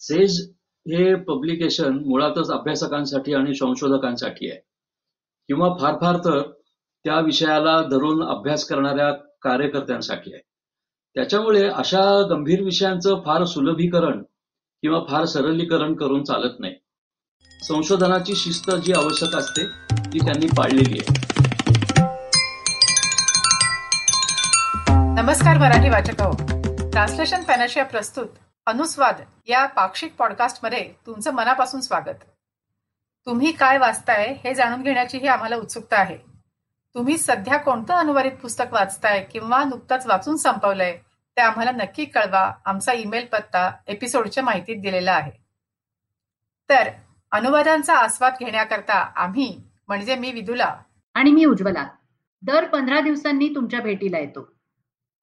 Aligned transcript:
Says 0.00 0.50
हे 0.86 1.14
publication 1.14 1.98
मुळातच 2.06 2.50
अभ्यासकांसाठी 2.50 3.34
आणि 3.34 3.54
संशोधकांसाठी 3.54 4.50
आहे. 4.50 4.60
किंवा 5.48 5.68
फार 5.80 5.94
फार 6.00 6.16
तर 6.16 6.40
त्या 7.04 7.20
विषयाला 7.20 7.82
धरून 7.82 8.22
अभ्यास 8.22 8.64
करणाऱ्या 8.64 9.12
कार्यकर्त्यांसाठी 9.42 10.32
आहे. 10.32 10.42
त्याच्यामुळे 11.14 11.68
अशा 11.68 12.26
गंभीर 12.30 12.62
विषयांचं 12.62 13.22
फार 13.26 13.44
सुलभीकरण 13.44 14.22
किंवा 14.82 15.00
फार 15.08 15.24
सरलीकरण 15.24 15.94
करून 15.94 16.24
चालत 16.24 16.60
नाही. 16.60 16.74
संशोधनाची 17.62 18.34
शिस्त 18.34 18.70
जी 18.70 18.92
आवश्यक 18.92 19.36
असते 19.36 19.66
ती 20.12 20.18
त्यांनी 20.18 20.46
पाळलेली 20.46 20.98
आहे. 20.98 21.18
नमस्कार 25.22 25.58
मराठी 25.58 25.88
वाचक 25.88 26.20
हो 26.20 26.32
ट्रान्सलेशन 26.90 27.42
पॅनशिया 27.42 27.84
प्रस्तुत 27.84 28.26
अनुस्वाद 28.66 29.20
या 29.46 29.66
पाक्षिक 29.66 30.16
पॉडकास्टमध्ये 30.16 30.94
तुमचं 31.06 31.34
मनापासून 31.34 31.80
स्वागत. 31.80 32.24
तुम्ही 33.26 33.52
काय 33.52 33.78
वाचताय 33.78 34.36
हे 34.44 34.54
जाणून 34.54 34.82
घेण्याचीही 34.82 35.26
आम्हाला 35.26 35.56
उत्सुकता 35.56 36.00
आहे. 36.00 36.18
तुम्ही 36.94 37.18
सध्या 37.18 37.56
कोणतं 37.56 37.94
अनुवादित 37.94 38.32
पुस्तक 38.32 38.64
वाचताय 38.72 39.22
किंवा 39.22 39.64
नुकताच 39.64 40.06
वाचून 40.06 40.36
संपवलंय 40.36 40.98
ते 41.36 41.40
आम्हाला 41.40 41.70
नक्की 41.70 42.04
कळवा 42.04 42.52
आमचा 42.64 42.92
ईमेल 42.92 43.26
पत्ता 43.26 43.70
एपिसोडच्या 43.86 44.44
माहितीत 44.44 44.76
दिलेला 44.82 45.12
आहे. 45.12 45.32
तर 46.68 46.88
अनुवादांचा 47.32 47.94
आस्वाद 47.94 48.32
घेण्याकरता 48.40 49.12
आम्ही 49.16 49.62
म्हणजे 49.88 50.14
मी 50.14 50.32
विदुला. 50.32 50.76
आणि 51.14 51.30
मी 51.30 51.44
उज्ज्वला. 51.44 51.88
दर 52.42 52.66
पंधरा 52.66 53.00
दिवसांनी 53.00 53.48
तुमच्या 53.48 53.80
भेटीला 53.80 54.18
येतो. 54.18 54.59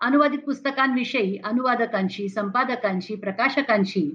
अनुवादित 0.01 0.39
पुस्तकांविषयी 0.39 1.37
अनुवादकांशी 1.43 2.29
संपादकांशी 2.29 3.15
प्रकाशकांशी 3.15 4.09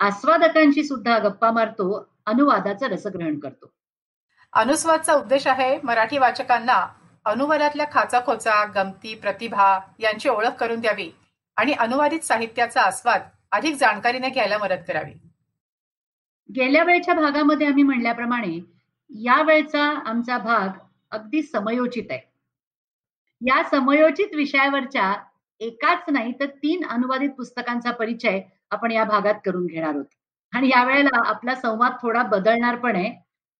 आस्वादकांशी 0.00 0.84
सुद्धा 0.84 1.18
गप्पा 1.18 1.50
मारतो 1.52 2.08
अनुवादाचं 2.26 2.86
रसग्रहण 2.86 3.38
करतो. 3.38 3.70
अनुस्वादचा 4.52 5.14
उद्देश 5.14 5.46
आहे 5.46 5.78
मराठी 5.84 6.18
वाचकांना 6.18 6.86
अनुवादातल्या 7.24 7.86
खाचाखोचा 7.92 8.64
गमती 8.64 9.14
प्रतिभा 9.14 9.78
यांची 10.00 10.28
ओळख 10.28 10.56
करून 10.60 10.80
द्यावी 10.80 11.10
आणि 11.56 11.72
अनुवादित 11.72 12.20
साहित्याचा 12.20 12.80
आस्वाद 12.80 13.22
अधिक 13.52 13.74
जाणकारीने 13.74 14.28
घ्यायला 14.28 14.58
मदत 14.58 14.82
करावी. 14.88 15.12
गेल्या 16.56 16.82
वेळच्या 16.84 17.14
भागामध्ये 17.14 17.66
आम्ही 17.66 17.82
म्हणल्याप्रमाणे 17.82 18.58
या 19.10 19.42
वेळचा 19.42 19.84
आमचा 20.06 20.38
भाग 20.38 20.68
अगदी 21.10 21.42
समयोचित 21.42 22.10
आहे. 22.10 22.20
या 23.40 23.62
समयोचित 23.62 24.34
विषयावरच्या 24.36 25.14
एकाच 25.60 26.04
नाही 26.08 26.32
तर 26.40 26.46
तीन 26.62 26.84
अनुवादित 26.86 27.30
पुस्तकांचा 27.30 27.90
परिचय 27.90 28.40
आपण 28.70 28.90
या 28.90 29.04
भागात 29.04 29.34
करून 29.44 29.66
घेणार 29.66 29.90
आहोत. 29.90 30.04
आणि 30.52 30.68
यावेळेला 30.68 31.18
आपला 31.28 31.54
संवाद 31.54 31.92
थोडा 32.02 32.22
बदलणार 32.22 32.76
पण 32.76 32.96
आहे. 32.96 33.10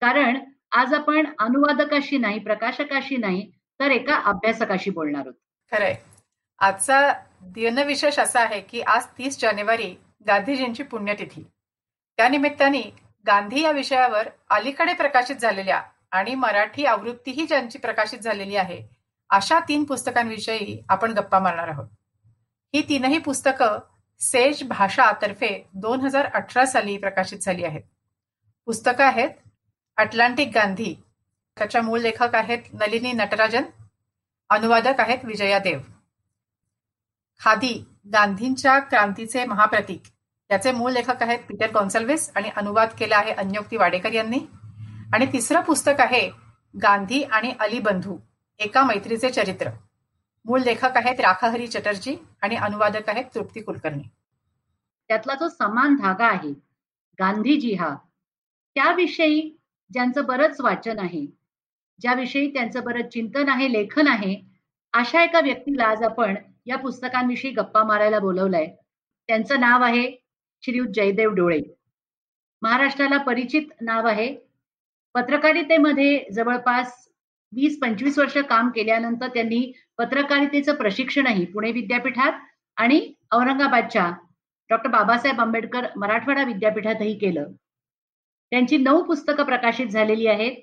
कारण 0.01 0.39
आज 0.71 0.93
आपण 0.93 1.27
अनुवादकाशी 1.39 2.17
नाही 2.17 2.39
प्रकाशकाशी 2.39 3.17
नाही 3.17 3.49
तर 3.79 3.91
एका 3.91 4.15
अभ्यासकाशी 4.25 4.89
बोलणार 4.89 5.21
आहोत. 5.21 5.33
खरंय. 5.71 5.95
आजचा 6.61 7.11
दिनविशेष 7.55 8.19
असा 8.19 8.39
आहे 8.39 8.59
की 8.61 8.81
आज 8.81 9.05
तीस 9.17 9.39
जानेवारी 9.41 9.93
गांधीजींची 10.27 10.83
पुण्यतिथी. 10.83 11.43
त्यानिमित्ताने 12.17 12.81
गांधी 13.25 13.61
या 13.61 13.71
विषयावर 13.71 14.27
अलीकडे 14.49 14.93
प्रकाशित 14.93 15.35
झालेल्या 15.35 15.81
आणि 16.11 16.35
मराठी 16.35 16.85
आवृत्तीही 16.85 17.45
ज्यांची 17.45 17.79
प्रकाशित 17.79 18.19
झालेली 18.19 18.55
आहे 18.55 18.81
अशा 19.29 19.59
तीन 19.59 19.83
पुस्तकांविषयी 19.83 20.81
आपण 20.89 21.11
गप्पा 21.11 21.39
मारणार 21.39 21.67
आहोत. 21.67 21.87
ही 22.73 22.81
तीनही 22.89 23.17
पुस्तकं 23.17 23.77
सेज 24.21 24.63
भाषा 24.63 25.11
तर्फे 25.21 25.49
दोन 25.73 26.01
हजार 26.01 26.25
अठरा 26.25 26.65
साली 26.65 26.97
प्रकाशित 26.97 27.39
झाली 27.39 27.63
आहेत. 27.63 27.81
पुस्तकं 28.67 29.03
आहेत 29.03 29.29
अटलांटिक 29.97 30.51
गांधी 30.55 30.93
त्याच्या 31.57 31.81
मूळ 31.81 31.99
लेखक 31.99 32.35
आहेत 32.35 32.73
नलिनी 32.73 33.11
नटराजन 33.11 33.63
अनुवादक 34.49 34.99
आहेत 34.99 35.25
विजया 35.25 35.59
देव. 35.59 35.79
खादी 37.41 37.73
गांधींच्या 38.13 38.77
क्रांतीचे 38.79 39.45
महाप्रतीक 39.45 40.03
याचे 40.49 40.71
मूळ 40.71 40.91
लेखक 40.91 41.21
आहेत 41.23 41.39
पीटर 41.39 41.71
कॉन्सल्विस 41.71 42.29
आणि 42.35 42.49
अनुवाद 42.55 42.89
केला 42.99 43.17
आहे 43.17 43.31
अन्योक्ती 43.31 43.77
वाडेकर 43.77 44.13
यांनी. 44.13 44.39
आणि 45.13 45.25
तिसरं 45.33 45.61
पुस्तक 45.61 45.99
आहे 45.99 46.29
गांधी 46.73 47.21
आणि 47.23 47.53
अली 47.59 47.79
बंधू 47.79 48.17
एका 48.59 48.83
मैत्रीचे 48.83 49.29
चरित्र. 49.29 49.69
मूळ 50.45 50.59
लेखक 50.59 50.97
आहेत 50.97 51.19
राखाहरी 51.19 51.67
चटर्जी 51.67 52.15
आणि 52.41 52.55
अनुवादक 52.55 53.09
आहेत 53.09 53.25
तृप्ती 53.35 53.61
कुलकर्णी. 53.61 54.03
त्यातला 55.09 55.35
जो 55.35 55.47
समान 55.49 55.95
धागा 55.95 56.27
आहे 56.27 56.51
गांधीजी 57.19 57.73
हा 57.73 57.95
त्याविषयी 58.75 59.41
ज्यांचं 59.91 60.25
बरंच 60.25 60.61
वाचन 60.61 60.99
आहे 60.99 61.25
ज्याविषयी 61.99 62.53
त्यांचं 62.53 62.83
बरंच 62.83 63.13
चिंतन 63.13 63.49
आहे 63.49 63.71
लेखन 63.71 64.07
आहे 64.07 64.35
अशा 64.93 65.23
एका 65.23 65.39
व्यक्तीला 65.39 65.85
आज 65.85 66.03
आपण 66.03 66.35
या 66.65 66.77
पुस्तकांविषयी 66.77 67.51
गप्पा 67.51 67.83
मारायला 67.83 68.19
बोलवलंय. 68.19 68.67
त्यांचं 69.29 69.59
नाव 69.59 69.83
आहे 69.83 70.11
श्रीयुत 70.63 70.87
जयदेव 70.93 71.29
डोळे. 71.29 71.59
महाराष्ट्राला 72.61 73.17
परिचित 73.17 73.81
नाव 73.81 74.07
आहे. 74.07 74.35
पत्रकारितेमध्ये 75.15 76.23
जवळपास 76.33 77.08
वीस 77.53 77.79
पंचवीस 77.79 78.17
वर्ष 78.19 78.37
काम 78.37 78.69
केल्यानंतर 78.69 79.27
त्यांनी 79.27 79.71
पत्रकारितेचं 79.97 80.75
प्रशिक्षणही 80.75 81.45
पुणे 81.45 81.71
विद्यापीठात 81.71 82.33
आणि 82.77 83.13
औरंगाबादच्या 83.31 84.11
डॉक्टर 84.69 84.89
बाबासाहेब 84.89 85.41
आंबेडकर 85.41 85.87
मराठवाडा 85.95 86.43
विद्यापीठातही 86.43 87.17
केलं. 87.17 87.51
त्यांची 88.51 88.77
नऊ 88.77 89.01
पुस्तकं 89.03 89.43
प्रकाशित 89.43 89.87
झालेली 89.87 90.27
आहेत. 90.27 90.55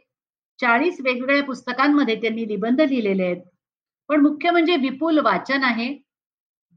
चाळीस 0.60 1.00
वेगवेगळ्या 1.00 1.42
पुस्तकांमध्ये 1.44 2.20
त्यांनी 2.20 2.44
निबंध 2.44 2.80
लिहिलेले 2.80 3.24
आहेत. 3.24 3.42
पण 4.08 4.20
मुख्य 4.20 4.50
म्हणजे 4.50 4.76
विपुल 4.76 5.18
वाचन 5.18 5.64
आहे. 5.64 5.92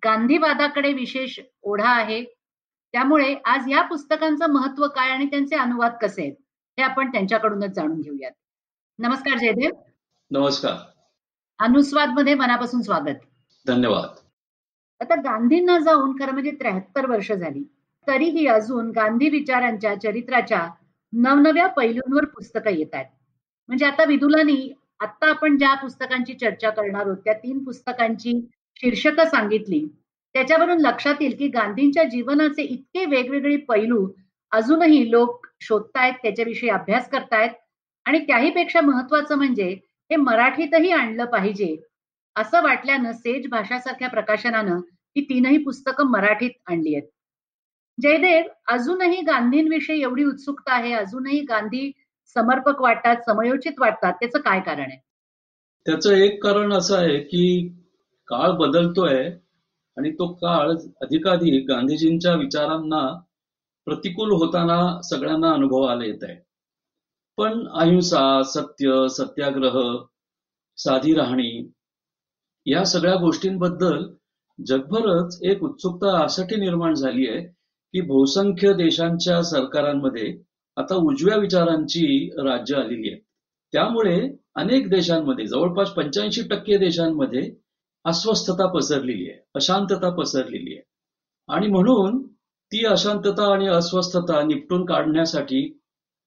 गांधीवादाकडे 0.04 0.94
विशेष 0.94 1.40
ओढा 1.62 1.90
आहे. 1.90 2.24
त्यामुळे 2.94 3.36
आज 3.46 3.72
या 3.72 3.82
पुस्तकांचं 3.82 4.52
महत्त्व 4.52 4.88
काय 4.88 5.10
आणि 5.10 5.26
त्यांचे 5.26 5.56
अनुवाद 5.56 5.94
कसे 6.02 6.22
आहेत 6.22 6.36
हे 6.78 6.84
आपण 6.84 7.12
त्यांच्याकडूनच 7.12 7.72
जाणून 7.72 8.02
घेऊयात. 8.02 8.32
नमस्कार 9.00 9.38
जयदेव. 9.38 9.72
नमस्कार. 10.32 10.74
अनुस्वादमध्ये 11.60 12.34
मनापासून 12.34 12.82
स्वागत. 12.82 13.16
धन्यवाद. 13.68 14.10
आता 15.02 15.16
गांधींना 15.16 15.78
जाऊन 15.80 16.12
खरं 16.20 16.32
म्हणजे 16.32 16.52
त्र्याहत्तर 16.52 17.06
वर्ष 17.06 17.32
झाली. 17.32 17.64
तरीही 18.08 18.48
अजून 18.48 18.92
गांधी 18.92 19.30
विचारांच्या 19.30 19.96
चरित्राच्या 20.02 20.68
नवनव्या 21.14 21.68
पैलूंवर 21.68 22.26
पुस्तकं 22.26 22.70
येत 22.70 22.94
आहेत 22.94 23.06
म्हणजे 23.68 23.86
आता 23.86 24.04
विदुलानी 24.04 24.74
आता 25.00 25.30
आपण 25.30 25.58
ज्या 25.58 25.74
पुस्तकांची 25.74 26.34
चर्चा 26.34 26.70
करणार 26.70 27.02
आहोत 27.02 27.18
त्या 27.18 27.34
तीन 27.34 27.64
पुस्तकांची 27.64 28.50
शीर्षकं 28.76 29.26
सांगितली. 29.26 29.86
त्याच्यावरून 30.34 30.78
लक्षात 30.78 31.16
येईल 31.22 31.36
की 31.38 31.48
गांधींच्या 31.48 32.04
जीवनाचे 32.04 32.62
इतके 32.62 33.06
वेगवेगळे 33.06 33.58
पैलू 33.58 34.10
अजूनही 34.52 35.12
लोक 35.12 35.48
शोधतायत 35.62 36.14
त्याच्याविषयी 36.14 36.70
अभ्यास 36.70 37.10
करतायत. 37.10 37.50
आणि 38.06 38.20
त्याहीपेक्षा 38.20 38.82
महत्वाचं 38.82 39.36
म्हणजे 39.36 39.89
हे 40.10 40.16
मराठीतही 40.16 40.92
आणलं 40.92 41.26
पाहिजे. 41.26 41.76
असं 42.36 42.62
वाटल्यानं 42.64 43.12
सेज 43.12 43.48
भाषासारख्या 43.50 44.08
प्रकाशनानं 44.10 44.78
ही 45.16 45.22
तीनही 45.22 45.58
पुस्तकं 45.58 46.10
मराठीत 46.12 46.52
आणली 46.66 46.96
आहेत. 46.96 47.08
जयदेव 47.98 48.44
अजूनही 48.68 49.22
गांधींविषयी 49.22 50.02
एवढी 50.02 50.24
उत्सुकता 50.24 50.74
आहे 50.74 50.94
अजूनही 50.94 51.40
गांधी 51.40 51.92
समर्पक 52.36 52.82
वाटतात 52.82 53.16
समयोचित 53.26 53.80
वाटतात 53.80 54.14
त्याचं 54.14 54.40
काय 54.40 54.60
कारण 54.60 54.82
आहे? 54.82 54.98
त्याचं 55.86 56.14
एक 56.14 56.44
कारण 56.44 56.74
असं 56.74 56.98
आहे 56.98 57.20
की 57.20 57.68
काळ 58.28 58.52
बदलतोय 58.52 59.24
आणि 59.98 60.12
तो 60.12 60.28
काळ 60.34 60.72
अधिकाधिक 61.02 61.66
गांधीजींच्या 61.70 62.34
विचारांना 62.34 63.08
प्रतिकूल 63.88 64.32
होताना 64.32 65.02
सगळ्यांना 65.02 65.52
अनुभवाला 65.52 66.06
येत 66.06 66.24
आहे. 66.24 66.36
पण 67.40 67.68
अहिंसा 67.68 68.42
सत्य 68.44 69.08
सत्याग्रह 69.10 69.76
साधी 70.78 71.14
राहणी 71.14 71.72
या 72.66 72.84
सगळ्या 72.84 73.16
गोष्टींबद्दल 73.16 74.04
जगभरच 74.68 75.40
एक 75.44 75.64
उत्सुकता 75.64 76.22
यासाठी 76.22 76.56
निर्माण 76.56 76.94
झाली 76.94 77.28
आहे 77.28 77.42
की 77.94 78.02
बहुसंख्य 78.02 78.74
देशांच्या 78.74 79.42
सरकारांमध्ये 79.44 80.38
आता 80.78 80.96
उजव्या 80.96 81.38
विचारांची 81.38 82.30
राज्य 82.38 82.76
आलेली 82.76 83.10
आहेत 83.10 83.22
त्यामुळे 83.74 84.30
अनेक 84.56 84.90
देशांमध्ये 84.90 85.46
जवळपास 85.46 85.90
पंच्याऐंशी 85.90 86.42
टक्के 86.42 86.78
देशांमध्ये 86.78 87.50
अस्वस्थता 88.06 88.68
पसरलेली 88.72 89.30
आहे 89.30 89.40
अशांतता 89.56 90.10
पसरलेली 90.10 90.74
आहे. 90.74 90.84
आणि 91.50 91.68
म्हणून 91.68 92.28
ती 92.72 92.86
अशांतता 92.86 93.54
आणि 93.54 93.68
अस्वस्थता 93.68 94.44
निपटून 94.44 94.86
काढण्यासाठी 94.86 95.80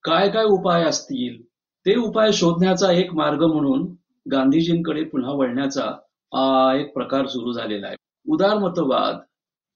काय 0.04 0.28
काय 0.30 0.44
उपाय 0.44 0.84
असतील? 0.84 1.40
ते 1.86 1.94
उपाय 1.96 2.32
शोधण्याचा 2.32 2.90
एक 2.92 3.12
मार्ग 3.14 3.42
म्हणून 3.44 3.82
गांधीजींकडे 4.26 5.04
पुन्हा 5.04 5.32
वळण्याचा 5.32 5.84
एक 6.80 6.92
प्रकार 6.94 7.26
सुरू 7.26 7.52
झालेला 7.52 7.86
आहे. 7.86 7.96
उदारमतवाद 8.26 9.18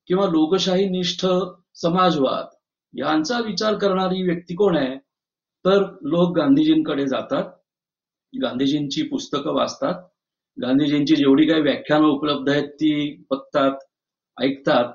किंवा 0.08 0.26
लोकशाही 0.26 0.88
निष्ठ 0.88 1.26
समाजवाद 1.74 2.46
यांचा 2.94 3.38
विचार 3.40 3.74
करणारी 3.78 4.22
व्यक्ती 4.22 4.54
कोण 4.54 4.76
आहे? 4.76 4.96
तर 5.64 5.82
लोक 6.02 6.36
गांधीजींकडे 6.36 7.06
जातात. 7.06 7.44
गांधीजींची 8.32 9.02
पुस्तकं 9.02 9.54
वाचतात. 9.54 10.02
गांधीजींची 10.58 11.16
जेवढी 11.16 11.46
काही 11.48 11.62
व्याख्यानं 11.62 12.06
उपलब्ध 12.06 12.50
आहेत 12.50 12.68
ती 12.68 13.24
बघतात 13.30 13.78
ऐकतात. 14.36 14.92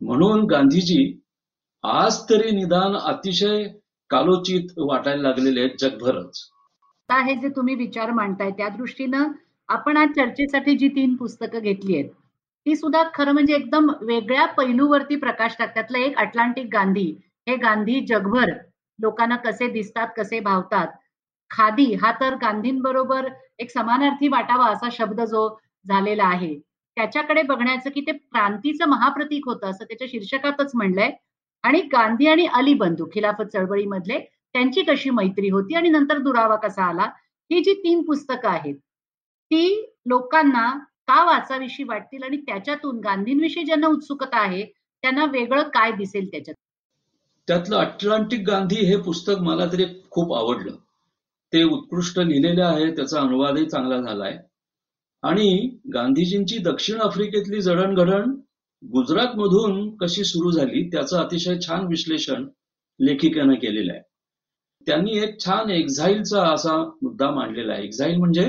म्हणून 0.00 0.44
गांधीजी 0.46 1.20
आज 1.84 2.18
तरी 2.30 2.50
निदान 2.50 2.96
अतिशय 2.96 3.66
कालोचित 4.10 4.78
वाटायला 4.78 5.22
लागलेले 5.22 5.60
आहेत 5.60 5.76
जगभरच. 5.80 6.40
हे 7.08 7.34
जे 7.34 7.48
तुम्ही 7.48 7.74
विचार 7.74 8.10
मांडताय 8.10 8.50
त्या 8.50 8.68
दृष्टीनं 8.68 9.32
आपण 9.68 9.96
आज 9.96 10.08
चर्चेसाठी 10.08 10.76
जी 10.78 10.88
तीन 10.88 11.14
पुस्तकं 11.16 11.58
घेतली 11.58 11.94
आहेत 11.94 12.10
ती 12.66 12.76
सुद्धा 12.76 13.02
खरं 13.14 13.32
म्हणजे 13.32 13.54
एकदम 13.54 13.90
वेगळ्या 14.00 14.46
पैलूवरती 14.46 15.16
प्रकाश 15.16 15.56
टाकतात. 15.58 15.94
एक 15.96 16.16
अटलांटिक 16.18 16.66
गांधी 16.72 17.06
हे 17.46 17.56
गांधी 17.56 18.00
जगभर 18.06 18.52
लोकांना 18.98 19.36
कसे 19.36 19.68
दिसतात 19.68 20.08
कसे 20.16 20.40
भावतात? 20.40 20.86
खादी 21.50 21.92
हा 21.94 22.12
तर 22.12 22.34
गांधींबरोबर 22.34 23.28
एक 23.58 23.70
समानार्थी 23.70 24.28
वाटावा 24.28 24.66
असा 24.66 24.88
शब्द 24.92 25.20
जो 25.20 25.48
झालेला 25.86 26.24
आहे. 26.24 26.54
त्याच्याकडे 26.96 27.42
बघण्याचं 27.42 27.90
की 27.90 28.00
ते 28.00 28.12
क्रांतीचं 28.12 28.88
महाप्रतीक 28.88 29.48
होतं 29.48 29.70
असं 29.70 29.84
त्याच्या 29.84 30.08
शीर्षकातच 30.10 30.70
म्हणलंय. 30.74 31.10
आणि 31.62 31.80
गांधी 31.80 32.26
आणि 32.26 32.46
अली 32.46 32.74
बंधू 32.74 33.06
खिलाफत 33.06 33.44
चळवळीमधले 33.44 34.18
त्यांची 34.52 34.82
कशी 34.82 35.10
मैत्री 35.10 35.48
होती 35.48 35.74
आणि 35.74 35.88
नंतर 35.88 36.18
दुरावा 36.18 36.56
कसा 36.56 36.84
आला 36.84 37.10
ही 37.50 37.60
जी 37.60 37.74
तीन 37.74 38.02
पुस्तकं 38.02 38.48
आहेत 38.48 38.74
ती 39.50 39.92
लोकांना 40.06 40.70
का 41.08 41.24
वाचाविषयी 41.24 41.84
वाटतील 41.84 42.22
आणि 42.22 42.36
त्याच्यातून 42.36 43.00
गांधींविषयी 43.00 43.64
ज्यांना 43.64 43.86
उत्सुकता 43.86 44.38
आहे 44.38 44.64
त्यांना 45.02 45.24
वेगळं 45.24 45.62
काय 45.62 45.92
दिसेल 45.92 46.30
त्याच्यात? 46.30 46.54
त्यातलं 47.48 47.76
अटलांटिक 47.76 48.40
गांधी 48.40 48.76
हे 48.76 48.96
पुस्तक 48.96 49.38
मला 49.38 49.66
तरी 49.66 49.84
खूप 50.10 50.34
आवडलं. 50.34 50.72
ते 51.52 51.62
उत्कृष्ट 51.62 52.18
लिहिलेलं 52.18 52.64
आहे 52.64 52.90
त्याचा 52.90 53.20
अनुवादही 53.20 53.64
चांगला 53.64 54.00
झालाय. 54.00 54.38
आणि 55.22 55.78
गांधीजींची 55.94 56.58
दक्षिण 56.58 57.00
आफ्रिकेतली 57.00 57.60
जडणघडण 57.60 58.34
गुजरात 58.82 59.34
मधून 59.36 59.88
कशी 59.96 60.24
सुरू 60.24 60.50
झाली 60.50 60.82
त्याचं 60.90 61.18
अतिशय 61.18 61.58
छान 61.60 61.86
विश्लेषण 61.86 62.46
लेखिकेनं 63.00 63.54
केलेलं 63.54 63.92
आहे. 63.92 64.02
त्यांनी 64.86 65.18
एक 65.18 65.38
छान 65.40 65.70
एक्झाईलचा 65.70 66.42
असा 66.52 66.76
मुद्दा 67.02 67.30
मांडलेला 67.30 67.72
आहे. 67.72 67.84
एक्झाईल 67.84 68.16
म्हणजे 68.16 68.44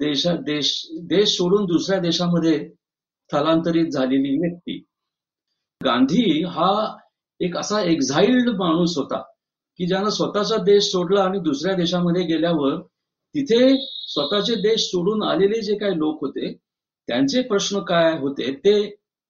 देशा 0.00 0.34
देश 0.46 0.72
देश 1.08 1.36
सोडून 1.36 1.64
दुसऱ्या 1.66 1.98
देशामध्ये 2.00 2.58
स्थलांतरित 2.58 3.88
झालेली 3.88 4.36
व्यक्ती. 4.38 4.78
गांधी 5.80 6.42
हा 6.44 6.72
एक 7.40 7.56
असा 7.56 7.80
एक्झाईल्ड 7.82 8.48
माणूस 8.58 8.96
होता 8.98 9.22
की 9.78 9.86
ज्यानं 9.86 10.10
स्वतःचा 10.10 10.56
देश 10.64 10.90
सोडला 10.90 11.22
आणि 11.24 11.38
दुसऱ्या 11.40 11.74
देशामध्ये 11.76 12.22
गेल्यावर 12.26 12.80
तिथे 13.34 13.58
स्वतःचे 14.08 14.54
देश 14.62 14.80
सोडून 14.82 15.22
आलेले 15.22 15.60
जे 15.62 15.74
काही 15.78 15.98
लोक 15.98 16.24
होते 16.24 16.52
त्यांचे 17.08 17.42
प्रश्न 17.42 17.78
काय 17.84 18.12
होते 18.18 18.52
ते 18.64 18.74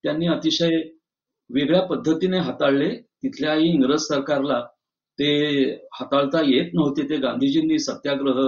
त्यांनी 0.05 0.27
अतिशय 0.27 0.77
वेगळ्या 1.51 1.81
पद्धतीने 1.83 2.39
हाताळले. 2.39 2.89
तिथल्याही 3.23 3.69
इंग्रज 3.69 4.01
सरकारला 4.03 4.61
ते 5.19 5.29
हाताळता 5.95 6.41
येत 6.45 6.71
नव्हते. 6.75 7.03
ते 7.11 7.17
गांधीजींनी 7.19 7.79
सत्याग्रह 7.79 8.41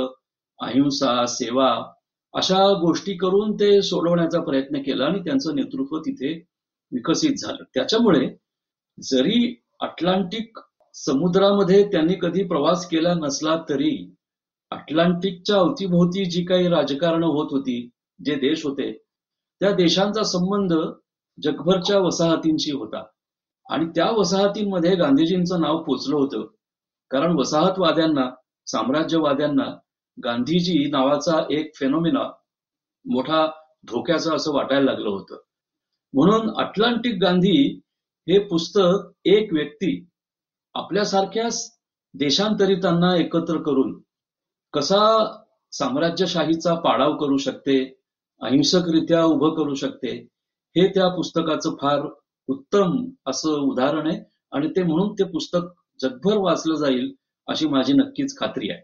अहिंसा 0.60 1.24
सेवा 1.28 1.68
अशा 2.34 2.58
गोष्टी 2.80 3.14
करून 3.16 3.52
ते 3.54 3.80
सोडवण्याचा 3.82 4.40
प्रयत्न 4.40 4.80
केला 4.82 5.04
आणि 5.04 5.18
त्यांचं 5.24 5.54
नेतृत्व 5.56 5.98
तिथे 5.98 6.32
विकसित 6.92 7.34
झालं. 7.36 7.62
त्याच्यामुळे 7.74 8.28
जरी 8.98 9.54
अटलांटिक 9.80 10.58
समुद्रामध्ये 10.94 11.82
त्यांनी 11.84 12.14
कधी 12.20 12.42
प्रवास 12.48 12.86
केला 12.88 13.14
नसला 13.14 13.56
तरी 13.68 13.94
अटलांटिकच्या 14.72 15.56
अवतीभोवती 15.56 16.24
जी 16.24 16.44
काही 16.44 16.68
राजकारण 16.68 17.22
होत 17.24 17.48
होती 17.50 17.80
जे 18.20 18.34
देश 18.34 18.64
होते 18.66 18.90
त्या 19.60 19.70
देशांचा 19.72 20.22
संबंध 20.22 20.72
जगभरच्या 21.42 21.98
वसाहतींशी 21.98 22.72
होता. 22.72 23.02
आणि 23.70 23.86
त्या 23.86 24.10
वसाहतींमध्ये 24.10 24.94
गांधीजींचं 24.94 25.60
नाव 25.60 25.82
पोचलं 25.82 26.16
होतं. 26.16 26.46
कारण 27.10 27.38
वसाहतवाद्यांना 27.38 28.30
साम्राज्यवाद्यांना 28.66 29.64
गांधीजी 30.24 30.90
नावाचा 30.90 31.46
एक 31.50 31.74
फेनोमिना 31.74 32.32
मोठा 33.04 33.46
धोक्याचा 33.84 34.34
असं 34.34 34.52
वाटायला 34.52 34.90
लागलं 34.90 35.08
होतं. 35.08 35.36
म्हणून 36.12 36.50
अटलांटिक 36.56 37.18
गांधी 37.20 37.80
हे 38.28 38.38
पुस्तक 38.38 39.12
एक 39.24 39.52
व्यक्ती 39.52 40.08
आपल्यासारख्याच 40.74 41.78
देशांतरितांना 42.14 43.16
एकत्र 43.16 43.62
करून 43.62 44.00
कसा 44.72 45.26
साम्राज्यशाहीचा 45.72 46.74
पाडाव 46.74 47.16
करू 47.16 47.36
शकते 47.36 47.95
अहिंसकरित्या 48.40 49.24
उभं 49.24 49.54
करू 49.54 49.74
शकते. 49.74 50.28
हे 50.76 50.88
त्या 50.88 51.08
पुस्तकाचं 51.08 51.76
फार 51.80 52.06
उत्तम 52.48 53.10
असं 53.26 53.50
उदाहरण 53.50 54.06
आहे 54.06 54.20
आणि 54.52 54.68
ते 54.68 54.82
म्हणून 54.82 55.12
ते 55.12 55.24
पुस्तक 55.24 55.72
जगभर 56.00 56.36
वाचलं 56.36 56.74
जाईल 56.74 57.14
अशी 57.48 57.68
माझी 57.68 57.92
नक्कीच 57.92 58.38
खात्री 58.38 58.70
आहे. 58.70 58.82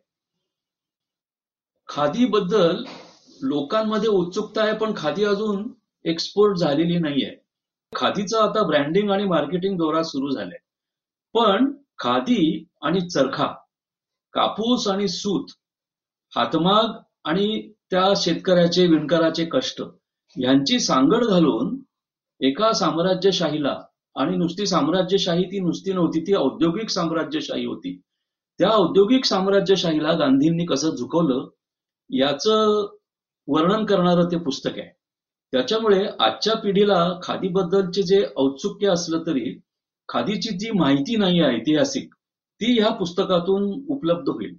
खादीबद्दल 1.88 2.84
लोकांमध्ये 3.43 4.08
उत्सुकता 4.08 4.62
आहे 4.62 4.78
पण 4.78 4.93
खादी 4.96 5.25
अजून 5.25 5.72
एक्सपोर्ट 6.05 6.56
झालेली 6.56 6.98
नाहीये. 6.98 7.37
खादीचं 7.96 8.38
आता 8.38 8.62
ब्रँडिंग 8.62 9.10
आणि 9.10 9.25
मार्केटिंग 9.25 9.78
दौरा 9.78 10.02
सुरू 10.02 10.31
झालाय. 10.31 10.58
पण 11.34 11.72
खादी 11.98 12.64
आणि 12.82 13.00
चरखा 13.10 13.46
कापूस 14.32 14.88
आणि 14.88 15.08
सूत 15.08 15.48
हातमाग 16.37 17.02
आणि 17.25 17.71
त्या 17.93 18.12
शेतकऱ्याचे 18.17 18.87
विणकराचे 18.87 19.44
कष्ट. 19.44 19.83
यांची 20.37 20.79
सांगड 20.81 21.25
घालून 21.25 21.77
एका 22.41 22.73
साम्राज्यशाहीला 22.73 23.77
आणि 24.17 24.37
नुसती 24.37 24.67
साम्राज्यशाही 24.67 25.44
ती 25.44 25.59
नुसती 25.61 25.93
नव्हती 25.93 26.21
ती 26.21 26.35
औद्योगिक 26.35 26.91
साम्राज्यशाही 26.91 27.65
होती. 27.65 28.00
त्या 28.59 28.71
औद्योगिक 28.71 29.25
साम्राज्यशाहीला 29.25 30.12
गांधींनी 30.12 30.65
कसं 30.67 30.91
झुकवलं 30.91 31.49
याचं 32.11 32.87
वर्णन 33.49 33.85
करणारं 33.85 34.25
ते 34.25 34.37
पुस्तक 34.37 34.79
आहे. 34.79 34.89
त्याच्यामुळे 35.53 36.06
आजच्या 36.21 36.55
पिढीला 36.55 37.19
खादीबद्दलचे 37.23 38.03
जे 38.03 38.25
औत्सुक्य 38.37 38.89
असलं 38.89 39.23
तरी 39.27 39.59
खादीची 40.09 40.56
जी 40.59 40.71
माहिती 40.71 41.17
नाही 41.17 41.43
ऐतिहासिक 41.43 42.15
ती 42.61 42.81
ह्या 42.81 42.91
पुस्तकातून 42.91 43.63
उपलब्ध 43.89 44.29
होईल. 44.29 44.56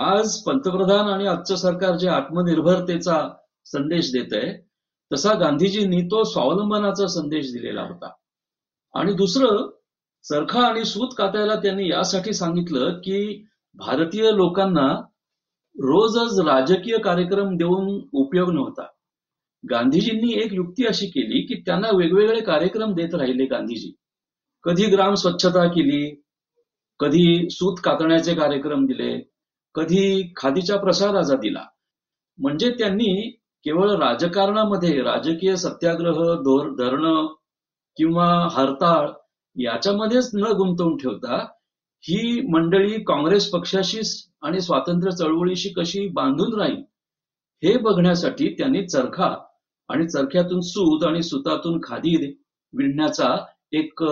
आज 0.00 0.36
पंतप्रधान 0.42 1.08
आणि 1.08 1.26
आजचं 1.26 1.56
सरकार 1.56 1.96
जे 1.96 2.08
आत्मनिर्भरतेचा 2.08 3.28
संदेश 3.64 4.12
देत 4.12 4.32
आहे 4.32 4.52
तसा 5.12 5.32
गांधीजींनी 5.34 6.02
तो 6.02 6.22
स्वावलंबनाचा 6.24 7.06
संदेश 7.06 7.52
दिलेला 7.52 7.82
होता. 7.82 8.10
आणि 8.94 9.12
दुसरं 9.12 9.68
चरखा 10.22 10.66
आणि 10.66 10.84
सूत 10.84 11.08
कातायला 11.18 11.54
त्यांनी 11.54 11.88
यासाठी 11.88 12.32
सांगितलं 12.32 12.92
की 12.92 13.46
भारतीय 13.74 14.30
लोकांना 14.32 14.86
रोजच 15.76 16.38
राजकीय 16.38 16.98
कार्यक्रम 16.98 17.56
देऊन 17.56 18.08
उपयोग 18.12 18.50
नव्हता. 18.50 18.86
गांधीजींनी 19.70 20.32
एक 20.42 20.52
युक्ती 20.52 20.86
अशी 20.86 21.06
केली 21.06 21.46
की 21.46 21.54
त्यांना 21.54 21.88
वेगवेगळे 21.96 22.40
कार्यक्रम 22.40 22.94
देत 22.94 23.14
राहिले 23.14 23.44
गांधीजी. 23.44 23.92
कधी 24.62 24.86
ग्राम 24.86 25.14
स्वच्छता 25.14 25.66
केली 25.68 26.22
कधी 26.98 27.48
सूत 27.50 27.76
कातण्याचे 27.84 28.34
कार्यक्रम 28.34 28.86
दिले 28.86 29.33
कधी 29.74 30.32
खादीच्या 30.36 30.78
प्रसादाचा 30.78 31.36
दिला. 31.36 31.64
म्हणजे 32.38 32.70
त्यांनी 32.70 33.30
केवळ 33.66 33.90
राजकारणामध्ये 33.90 35.00
राजकीय 35.02 35.54
सत्याग्रह 35.56 36.22
धरणं 36.78 37.26
किंवा 37.96 38.26
हरताळ 38.52 39.08
याच्यामध्येच 39.56 40.30
न 40.34 40.52
गुंतवून 40.56 40.96
ठेवता 40.96 41.36
ही 42.04 42.40
मंडळी 42.50 43.02
काँग्रेस 43.04 43.48
पक्षाशी 43.50 44.00
आणि 44.42 44.60
स्वातंत्र्य 44.60 45.14
चळवळीशी 45.16 45.68
कशी 45.76 46.06
बांधून 46.08 46.58
राहील 46.60 46.82
हे 47.62 47.76
बघण्यासाठी 47.78 48.48
त्यांनी 48.58 48.86
चरखा 48.86 49.34
आणि 49.88 50.06
चरख्यातून 50.08 50.60
सूत 50.60 51.04
आणि 51.06 51.22
सुतातून 51.22 51.78
खादी 51.82 52.16
विणण्याचा 52.72 53.36
एक 53.72 54.02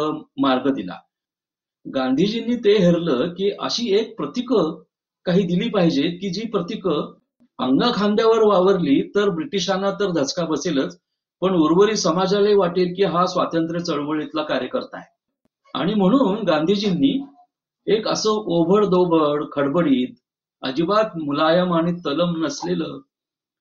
मार्ग 0.41 0.71
दिला. 0.75 0.99
गांधीजींनी 1.87 2.57
ते 2.57 2.77
हेरलं 2.79 3.29
की 3.29 3.51
अशी 3.61 3.95
एक 3.97 4.17
प्रतीक 4.17 4.53
काही 5.27 5.43
दिली 5.43 5.69
पाहिजेत 5.69 6.19
की 6.21 6.31
जी 6.31 6.47
प्रतीक 6.49 6.87
अंगा 6.87 7.91
खांद्यावर 7.95 8.43
वावरली 8.43 9.01
तर 9.15 9.29
ब्रिटिशांना 9.29 9.91
तर 9.91 10.11
धचका 10.11 10.45
बसेलच 10.45 10.99
पण 11.43 11.55
उर्वरित 11.55 11.97
समाजालाही 11.97 12.55
वाटेल 12.55 12.93
की 12.97 13.05
हा 13.05 13.25
स्वातंत्र्य 13.27 13.81
चळवळीतला 13.81 14.43
कार्यकर्ता 14.43 14.97
आहे. 14.97 15.07
आणि 15.75 15.95
म्हणून 15.95 16.43
गांधीजींनी 16.45 17.13
एक 17.87 18.09
असं 18.09 18.31
ओभड 18.31 18.85
दोबड 18.85 19.45
खडबडीत 19.53 20.15
अजिबात 20.63 21.17
मुलायम 21.17 21.73
आणि 21.75 21.93
तलम 21.93 22.45
नसलेलं 22.45 22.99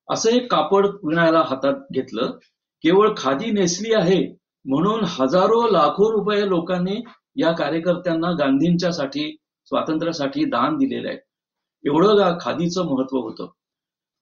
असं 0.08 0.30
एक 0.30 0.50
कापड 0.50 0.86
विणायला 0.86 1.42
हातात 1.46 1.74
घेतलं. 1.92 2.30
केवळ 2.84 3.12
खादी 3.16 3.50
नेसली 3.50 3.92
आहे 3.94 4.20
म्हणून 4.64 5.04
हजारो 5.08 5.66
लाखो 5.70 6.10
रुपये 6.12 6.48
लोकांनी 6.48 7.02
या 7.36 7.52
कार्यकर्त्यांना 7.52 8.30
गांधींच्यासाठी 8.30 9.30
स्वातंत्र्यासाठी 9.66 10.44
दान 10.44 10.76
दिलेलं 10.76 11.08
आहे. 11.08 11.18
एवढं 11.86 12.38
खादीचं 12.40 12.84
महत्त्व 12.84 13.18
होतं. 13.18 13.46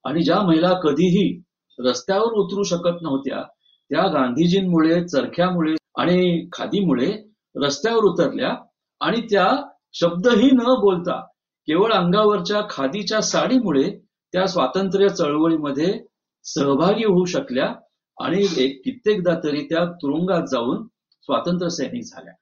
आणि 0.05 0.23
ज्या 0.23 0.41
महिला 0.43 0.73
कधीही 0.73 1.43
रस्त्यावर 1.79 2.33
उतरू 2.33 2.63
शकत 2.63 3.03
नव्हत्या 3.03 3.43
त्या 3.91 4.07
गांधीजींमुळे 4.07 5.09
चरख्यामुळे 5.09 5.75
आणि 5.99 6.49
खादीमुळे 6.53 7.13
रस्त्यावर 7.57 8.05
उतरल्या 8.05 8.57
आणि 9.01 9.21
त्या 9.21 9.51
शब्दही 9.93 10.51
न 10.51 10.59
बोलता 10.59 11.21
केवळ 11.67 11.93
अंगावरच्या 11.93 12.61
खादीच्या 12.71 13.21
साडीमुळे 13.21 13.99
त्या 14.33 14.47
स्वातंत्र्य 14.47 15.09
चळवळीमध्ये 15.09 16.05
सहभागी 16.45 17.05
होऊ 17.05 17.25
शकल्या 17.25 17.75
आणि 18.21 18.47
एक 18.57 18.83
कित्येकदा 18.85 19.35
तरी 19.45 19.65
त्या 19.65 19.85
तुरुंगात 19.85 20.43
जाऊन 20.43 20.87
स्वातंत्र्य 21.23 21.71
सैनिक 21.71 22.03
झाल्या. 22.05 22.33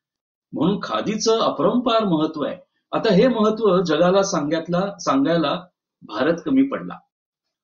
म्हणून 0.52 0.78
खादीचं 0.82 1.38
अपरंपार 1.38 2.04
महत्त्व 2.04 2.44
आहे. 2.44 2.56
आता 2.92 3.12
हे 3.14 3.26
महत्त्व 3.28 3.80
जगाला 3.82 4.22
सांगितला 4.22 4.80
सांगायला 4.98 5.54
भारत 6.02 6.40
कमी 6.46 6.62
पडला. 6.68 6.94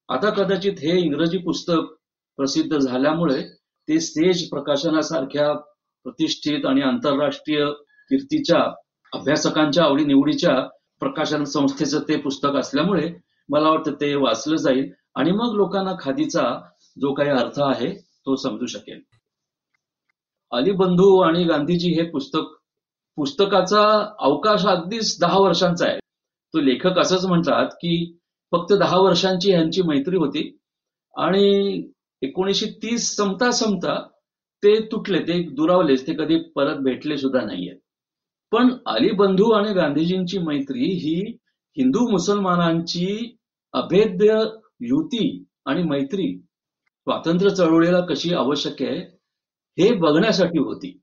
आता 0.09 0.31
कदाचित 0.31 0.79
हे 0.79 0.99
इंग्रजी 1.01 1.39
पुस्तक 1.39 1.93
प्रसिद्ध 2.39 2.79
झाल्यामुळे 2.79 3.43
ते 3.89 4.01
सेज 4.01 4.49
प्रकाशनासारख्या 4.51 5.53
प्रतिष्ठित 6.07 6.67
आणि 6.67 6.83
आंतरराष्ट्रीय 6.83 7.65
कीर्तीच्या 8.11 8.61
अभ्यासकांच्या 9.13 9.85
आवडीनिवडीच्या 9.85 10.55
प्रकाशन 11.01 11.45
संस्थेचं 11.45 12.01
ते 12.09 12.17
पुस्तक 12.17 12.57
असल्यामुळे 12.57 13.11
मला 13.49 13.69
वाटतं 13.69 13.93
ते 14.01 14.15
वाचलं 14.15 14.57
जाईल 14.57 14.91
आणि 15.15 15.33
मग 15.33 15.55
लोकांना 15.55 15.93
खादीचा 16.01 16.43
जो 17.01 17.13
काही 17.15 17.31
अर्थ 17.31 17.61
आहे 17.61 17.91
तो 18.27 18.37
समजू 18.37 18.67
शकेल. 18.67 19.01
अली 20.53 20.73
बंधू 20.73 21.19
आणि 21.21 21.45
गांधीजी 21.45 21.93
हे 21.95 22.11
पुस्तक 22.11 22.55
पुस्तकाचा 23.19 23.83
अवकाश 24.21 24.67
अगदीच 24.67 25.17
दहा 25.21 25.39
वर्षांचा 25.39 25.87
आहे. 25.87 25.99
तो 26.55 26.61
लेखक 26.61 26.99
असंच 26.99 27.25
म्हणतात 27.27 27.67
की 27.67 28.19
फक्त 28.53 28.73
दहा 28.73 28.99
वर्षांची 28.99 29.53
ह्यांची 29.53 29.83
मैत्री 29.83 30.17
होती 30.17 30.59
आणि 31.15 31.83
एकोणीसशे 32.23 32.67
तीस 32.83 33.17
संपता 33.17 33.51
संपता 33.51 33.95
ते 34.63 34.79
तुटले 34.93 35.19
ते 35.19 35.43
दुरावलेच 35.55 36.07
ते 36.07 36.13
कधी 36.15 36.39
परत 36.57 36.77
भेटले 36.77 37.17
सुद्धा 37.19 37.41
नाहीये. 37.41 37.75
पण 38.53 38.69
अली 38.87 39.11
बंधू 39.11 39.51
आणि 39.53 39.73
गांधीजींची 39.73 40.39
मैत्री 40.39 40.85
ही 40.95 41.17
हिंदू 41.77 42.09
मुसलमानांची 42.11 43.37
अभेद्य 43.75 44.39
युती 44.81 45.45
आणि 45.67 45.83
मैत्री 45.83 46.27
स्वातंत्र्य 46.39 47.51
चळवळीला 47.51 48.01
कशी 48.01 48.35
आवश्यक 48.35 48.83
आहे 48.83 48.99
हे 49.79 49.93
बघण्यासाठी 49.95 50.59
होती. 50.59 51.01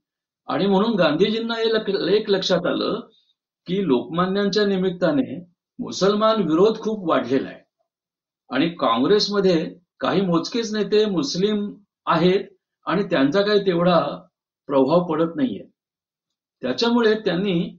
आणि 0.48 0.66
म्हणून 0.66 0.94
गांधीजींना 0.94 1.54
हे 1.54 2.16
एक 2.16 2.30
लक्षात 2.30 2.66
आलं 2.66 3.00
की 3.66 3.86
लोकमान्यांच्या 3.86 4.64
निमित्ताने 4.66 5.38
मुसलमान 5.78 6.42
विरोध 6.42 6.78
खूप 6.78 7.08
वाढलेला 7.10 7.48
आहे. 7.48 7.60
आणि 8.50 8.68
काँग्रेसमध्ये 8.68 9.74
काही 10.00 10.20
मोजकेच 10.20 10.72
नेते 10.74 11.04
मुस्लिम 11.06 11.74
आहेत 12.06 12.44
आणि 12.86 13.02
त्यांचा 13.02 13.42
काही 13.42 13.60
तेवढा 13.66 14.00
प्रभाव 14.66 15.04
पडत 15.04 15.36
नाहीये. 15.36 15.64
त्याच्यामुळे 16.62 17.14
त्यांनी 17.14 17.76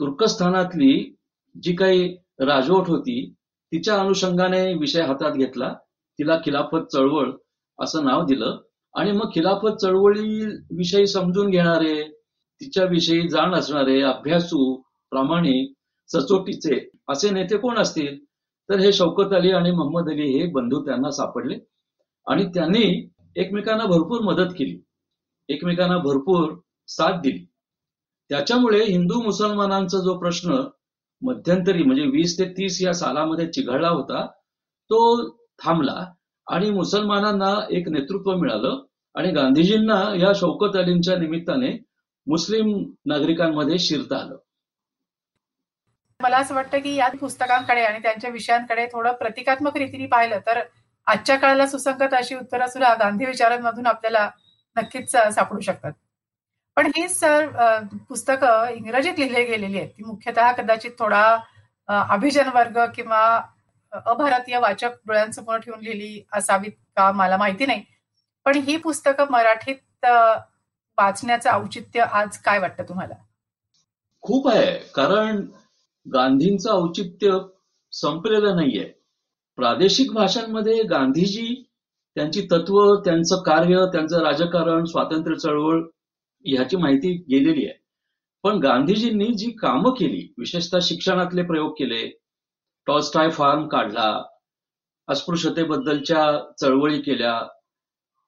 तुर्कस्थानातली 0.00 1.16
जी 1.62 1.72
काही 1.72 2.16
राजवट 2.40 2.88
होती 2.88 3.34
तिच्या 3.72 4.00
अनुषंगाने 4.00 4.74
विषय 4.74 5.02
हातात 5.02 5.32
घेतला. 5.32 5.72
तिला 6.18 6.38
खिलाफत 6.44 6.86
चळवळ 6.92 7.30
असं 7.78 8.04
नाव 8.04 8.24
दिलं. 8.24 8.56
आणि 8.96 9.12
मग 9.12 9.30
खिलाफत 9.34 9.76
चळवळी 9.76 10.44
विषयी 10.76 11.06
समजून 11.06 11.50
घेणारे 11.50 12.02
तिच्याविषयी 12.60 13.28
जाण 13.28 13.54
असणारे 13.54 14.00
अभ्यासू 14.02 14.74
प्रामाणिक 15.12 15.72
सचोटीचे 16.10 16.78
असे 17.08 17.30
नेते 17.30 17.56
कोण 17.56 17.78
असतील? 17.78 18.16
तर 18.68 18.78
हे 18.78 18.92
शौकत 18.92 19.32
अली 19.34 19.50
आणि 19.52 19.70
मोहम्मद 19.70 20.08
अली 20.10 20.28
हे 20.30 20.46
बंधू 20.46 20.80
त्यांना 20.84 21.10
सापडले. 21.10 21.58
आणि 22.26 22.44
त्यांनी 22.44 23.10
एकमेकांना 23.36 23.84
भरपूर 23.84 24.20
मदत 24.20 24.52
केली. 24.58 24.78
एकमेकांना 25.48 25.98
भरपूर 25.98 26.54
साथ 26.88 27.20
दिली. 27.20 27.44
त्याच्यामुळे 28.30 28.82
हिंदू 28.84 29.20
मुसलमानांचा 29.22 29.98
जो 29.98 30.18
प्रश्न 30.18 30.60
मध्यंतरी 31.22 31.82
म्हणजे 31.82 32.06
वीस 32.06 32.38
ते 32.38 32.44
तीस 32.44 32.82
या 32.82 32.92
सालामध्ये 32.92 33.46
चिघळला 33.52 33.88
होता 33.88 34.26
तो 34.90 35.00
थांबला 35.62 36.04
आणि 36.46 36.70
मुसलमानांना 36.70 37.54
एक 37.70 37.88
नेतृत्व 37.88 38.36
मिळालं. 38.36 38.85
आणि 39.16 39.30
गांधीजींना 39.32 40.02
या 40.16 40.32
शौकत 40.36 40.76
अलींच्या 40.76 41.16
निमित्ताने 41.18 41.70
मुस्लिम 42.26 42.72
नागरिकांमध्ये 43.06 43.78
शिरता 43.78 44.16
आलं. 44.16 44.36
मला 46.20 46.38
असं 46.38 46.54
वाटतं 46.54 46.78
की 46.78 46.94
या 46.94 47.08
पुस्तकांकडे 47.20 47.84
आणि 47.84 47.98
त्यांच्या 48.02 48.30
विषयांकडे 48.30 48.86
थोडं 48.92 49.12
प्रतिकात्मक 49.12 49.76
रीतीने 49.76 50.06
पाहिलं 50.06 50.38
तर 50.46 50.60
आजच्या 51.06 51.36
काळाला 51.36 51.66
सुसंगत 51.66 52.14
अशी 52.14 52.34
उत्तरं 52.34 52.66
सुद्धा 52.66 52.94
गांधी 53.00 53.24
विचारांमधून 53.24 53.86
आपल्याला 53.86 54.28
नक्कीच 54.76 55.10
सापडू 55.10 55.60
शकतात. 55.60 55.92
पण 56.76 56.86
ही 56.96 57.08
सर 57.08 57.46
पुस्तकं 58.08 58.68
इंग्रजीत 58.74 59.18
लिहिली 59.18 59.44
गेलेली 59.44 59.78
आहेत. 59.78 59.88
ती 59.88 60.04
मुख्यतः 60.04 60.50
कदाचित 60.52 60.90
थोडा 60.98 61.22
अभिजन 61.88 62.48
वर्ग 62.54 62.78
किंवा 62.94 63.20
अभारतीय 63.92 64.58
वाचक 64.58 64.94
डोळ्यांसमोर 65.06 65.58
ठेवून 65.58 65.80
लिहिली 65.80 66.22
असावीत 66.32 66.72
का 66.96 67.10
मला 67.12 67.36
माहिती 67.36 67.66
नाही. 67.66 67.82
पण 68.46 68.56
ही 68.56 68.76
पुस्तकं 68.76 69.30
मराठीत 69.30 70.04
वाचण्याचं 70.98 71.50
औचित्य 71.50 72.00
आज 72.00 72.38
काय 72.38 72.58
वाटतं 72.58 72.82
तुम्हाला? 72.88 73.14
खूप 74.22 74.48
आहे. 74.48 74.74
कारण 74.94 75.40
गांधींचं 76.06 76.70
औचित्य 76.70 77.38
संपलेलं 77.92 78.56
नाहीये. 78.56 78.84
प्रादेशिक 79.58 80.12
भाषांमध्ये 80.12 80.82
गांधीजी 80.82 81.54
त्यांची 82.16 82.46
तत्व 82.50 82.78
त्यांचं 83.04 83.42
कार्य 83.42 83.84
त्यांचं 83.92 84.22
राजकारण 84.24 84.84
स्वातंत्र्य 84.84 85.36
चळवळ 85.36 85.82
ह्याची 86.44 86.76
माहिती 86.76 87.12
गेलेली 87.30 87.66
आहे. 87.66 87.78
पण 88.44 88.58
गांधीजींनी 88.58 89.32
जी 89.34 89.50
कामं 89.50 89.90
केली 89.90 90.26
विशेषतः 90.38 90.78
शिक्षणातले 90.82 91.42
प्रयोग 91.42 91.72
केले 91.72 92.06
टॉस्टाय 92.86 93.30
फार्म 93.30 93.66
काढला 93.68 94.22
अस्पृश्यतेबद्दलच्या 95.08 96.24
चळवळी 96.60 97.00
केल्या 97.02 97.38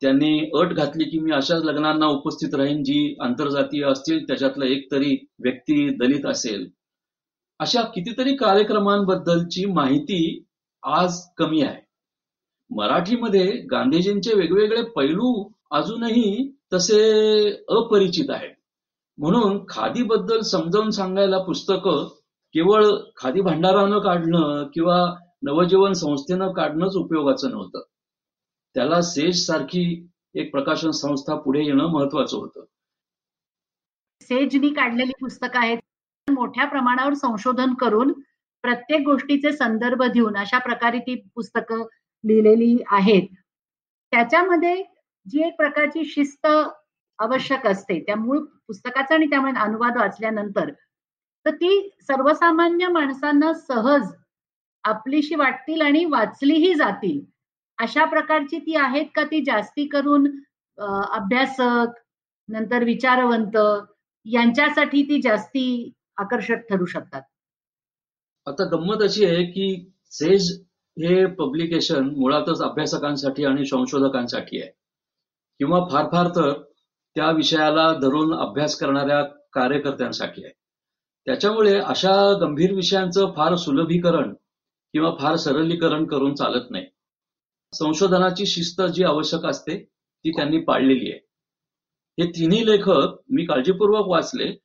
त्यांनी 0.00 0.50
अट 0.54 0.72
घातली 0.72 1.04
की 1.04 1.18
मी 1.18 1.32
अशाच 1.32 1.62
लग्नांना 1.62 2.06
उपस्थित 2.06 2.54
राहीन 2.54 2.82
जी 2.84 3.16
आंतरजातीय 3.20 3.84
असतील 3.84 4.24
त्याच्यातला 4.24 4.64
एक 4.64 4.92
तरी 4.92 5.26
व्यक्ती 5.44 5.96
दलित 5.96 6.26
असेल. 6.26 6.68
अशा 7.58 7.82
कितीतरी 7.82 8.34
कार्यक्रमांबद्दलची 8.36 9.64
माहिती 9.66 10.44
आज 10.82 11.20
कमी 11.36 11.62
आहे. 11.62 11.82
मराठीमध्ये 12.70 13.46
गांधीजींचे 13.70 14.34
वेगवेगळे 14.34 14.82
पैलू 14.82 15.48
अजूनही 15.70 16.52
तसे 16.72 17.00
अपरिचित 17.68 18.30
आहेत. 18.30 18.54
म्हणून 19.18 19.64
खादीबद्दल 19.68 20.40
समजावून 20.40 20.90
सांगायला 20.90 21.38
पुस्तकं 21.38 22.08
केवळ 22.54 22.86
खादी 23.16 23.40
भांडारानं 23.40 23.98
काढणं 23.98 24.66
किंवा 24.74 25.14
नवजीवन 25.42 25.92
संस्थेनं 25.92 26.52
काढणंच 26.52 26.96
उपयोगाचं 26.96 27.50
नव्हतं. 27.50 27.80
त्याला 28.78 29.00
सेज 29.02 29.46
सारखी 29.46 30.08
एक 30.34 30.50
प्रकाशन 30.52 30.90
संस्था 30.90 31.34
पुढे 31.36 31.62
येणं 31.64 31.86
महत्वाचं 31.86 32.36
होतं. 32.36 32.64
सेजनी 34.20 34.68
काढलेली 34.68 35.12
पुस्तकं 35.20 35.58
आहेत. 35.58 35.78
मोठ्या 36.28 36.64
प्रमाणावर 36.64 37.14
संशोधन 37.14 37.74
करून 37.74 38.12
प्रत्येक 38.62 39.00
गोष्टीचे 39.00 39.52
संदर्भ 39.52 40.02
देऊन 40.02 40.36
अशा 40.36 40.58
प्रकारे 40.58 40.98
ती 40.98 41.14
पुस्तकं 41.34 41.84
लिहिलेली 42.24 42.76
आहेत. 42.86 43.28
त्याच्यामध्ये 44.10 44.82
जी 45.26 45.46
एक 45.46 45.56
प्रकारची 45.56 46.04
शिस्त 46.04 46.46
आवश्यक 47.18 47.66
असते 47.66 48.00
त्या 48.00 48.16
मूळ 48.16 48.38
पुस्तकाचा 48.66 49.14
आणि 49.14 49.26
त्यामुळे 49.26 49.52
अनुवाद 49.60 49.96
वाचल्यानंतर 49.96 50.70
तर 51.46 51.54
ती 51.54 51.90
सर्वसामान्य 52.00 52.88
माणसांना 52.88 53.52
सहज 53.54 54.12
आपलीशी 54.84 55.34
वाटतील 55.34 55.80
आणि 55.80 56.04
वाचलीही 56.04 56.74
जातील. 56.74 57.37
अशा 57.78 58.04
प्रकारची 58.04 58.58
ती 58.58 58.76
आहेत 58.76 59.06
का 59.14 59.24
ती 59.24 59.42
जास्ती 59.44 59.86
करून 59.88 60.26
अभ्यासक 60.78 61.98
नंतर 62.48 62.84
विचारवंत 62.84 63.56
यांच्यासाठी 64.26 65.02
ती 65.02 65.20
जास्ती 65.22 65.92
आकर्षक 66.16 66.68
ठरू 66.70 66.84
शकतात? 66.84 67.22
आता 68.46 68.64
गंमत 68.64 69.02
अशी 69.02 69.24
आहे 69.24 69.44
की 69.44 69.68
सेज 70.12 70.50
हे 70.96 71.24
पब्लिकेशन 71.34 72.08
मुळातच 72.16 72.62
अभ्यासकांसाठी 72.62 73.44
आणि 73.44 73.64
संशोधकांसाठी 73.66 74.60
आहे. 74.60 74.70
किंवा 75.60 75.80
फार 75.90 76.06
फार 76.12 76.28
तर 76.36 76.52
त्या 77.16 77.30
विषयाला 77.30 77.92
धरून 77.92 78.34
अभ्यास 78.38 78.76
करणाऱ्या 78.78 79.22
कार्यकर्त्यांसाठी 79.52 80.44
आहे. 80.44 80.52
त्याच्यामुळे 81.26 81.78
अशा 81.80 82.12
गंभीर 82.40 82.72
विषयांचं 82.74 83.32
फार 83.36 83.54
सुलभीकरण 83.56 84.32
किंवा 84.94 85.10
फार 85.20 85.36
सरलीकरण 85.36 86.04
करून 86.06 86.34
चालत 86.34 86.70
नाही. 86.70 86.86
संशोधनाची 87.72 88.46
शिस्त 88.46 88.82
जी 88.82 89.04
आवश्यक 89.04 89.46
असते 89.46 89.84
ती 90.24 90.30
त्यांनी 90.30 90.60
पाळलेली 90.60 91.10
आहे. 91.12 91.20
हे 92.18 92.30
तिन्ही 92.30 92.66
लेखक 92.66 93.18
मी 93.30 93.44
काळजीपूर्वक 93.44 94.06
वाचले. 94.08 94.56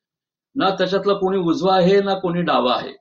ना 0.55 0.69
त्याच्यातला 0.69 1.13
कोणी 1.13 1.37
उजवा 1.37 1.75
आहे 1.75 2.01
ना 2.01 2.19
कोणी 2.19 2.41
डावा 2.41 2.75
आहे. 2.75 2.93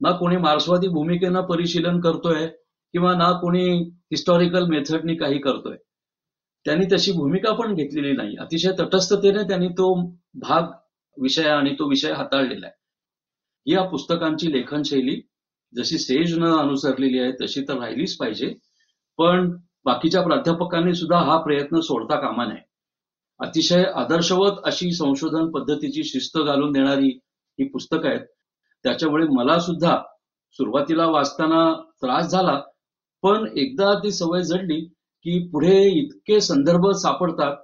ना 0.00 0.10
कोणी 0.10 0.36
मार्क्सवादी 0.36 0.88
भूमिकेनं 0.88 1.40
परिशीलन 1.40 2.00
करतोय 2.00 2.46
किंवा 2.92 3.14
ना 3.14 3.32
कोणी 3.32 3.78
हिस्टॉरिकल 3.82 4.66
मेथडनी 4.66 5.14
काही 5.14 5.38
करतोय. 5.38 5.76
त्यांनी 6.64 6.86
तशी 6.92 7.12
भूमिका 7.12 7.52
पण 7.52 7.74
घेतलेली 7.74 8.12
नाही. 8.12 8.36
अतिशय 8.36 8.72
तटस्थतेने 8.80 9.42
त्यांनी 9.42 9.68
तो 9.68 9.94
भाग 10.34 10.62
विषय 11.22 11.48
आणि 11.48 11.74
तो 11.78 11.88
विषय 11.88 12.12
हाताळलेला 12.12 12.66
आहे. 12.66 12.80
या 13.72 13.82
पुस्तकांची 13.82 14.52
लेखनशैली 14.52 15.20
जशी 15.76 15.98
सेजनं 15.98 16.56
अनुसरलेली 16.58 17.18
आहे 17.18 17.32
तशी 17.32 17.60
तर 17.60 17.78
राहिलीच 17.78 18.16
पाहिजे. 18.16 18.54
पण 19.18 19.50
बाकीच्या 19.84 20.22
प्राध्यापकांनी 20.22 20.94
सुद्धा 20.94 21.18
हा 21.18 21.36
प्रयत्न 21.42 21.80
सोडता 21.80 22.16
कामा 22.16 22.44
नये. 22.44 22.60
अतिशय 23.40 23.84
आदर्शवत 23.94 24.60
अशी 24.64 24.90
संशोधन 24.92 25.50
पद्धतीची 25.50 26.04
शिस्त 26.04 26.38
घालून 26.38 26.72
देणारी 26.72 27.08
ही 27.58 27.68
पुस्तकं 27.68 28.08
आहेत. 28.08 28.26
त्याच्यामुळे 28.84 29.26
मला 29.28 29.58
सुद्धा 29.60 29.96
सुरुवातीला 30.58 31.06
वाचताना 31.06 31.72
त्रास 32.02 32.30
झाला 32.30 32.60
पण 33.22 33.46
एकदा 33.56 33.92
ती 33.94 34.10
सवय 34.10 34.42
जडली 34.42 34.80
की 35.24 35.38
पुढे 35.48 35.76
इतके 35.90 36.40
संदर्भ 36.40 36.90
सापडतात 36.92 37.56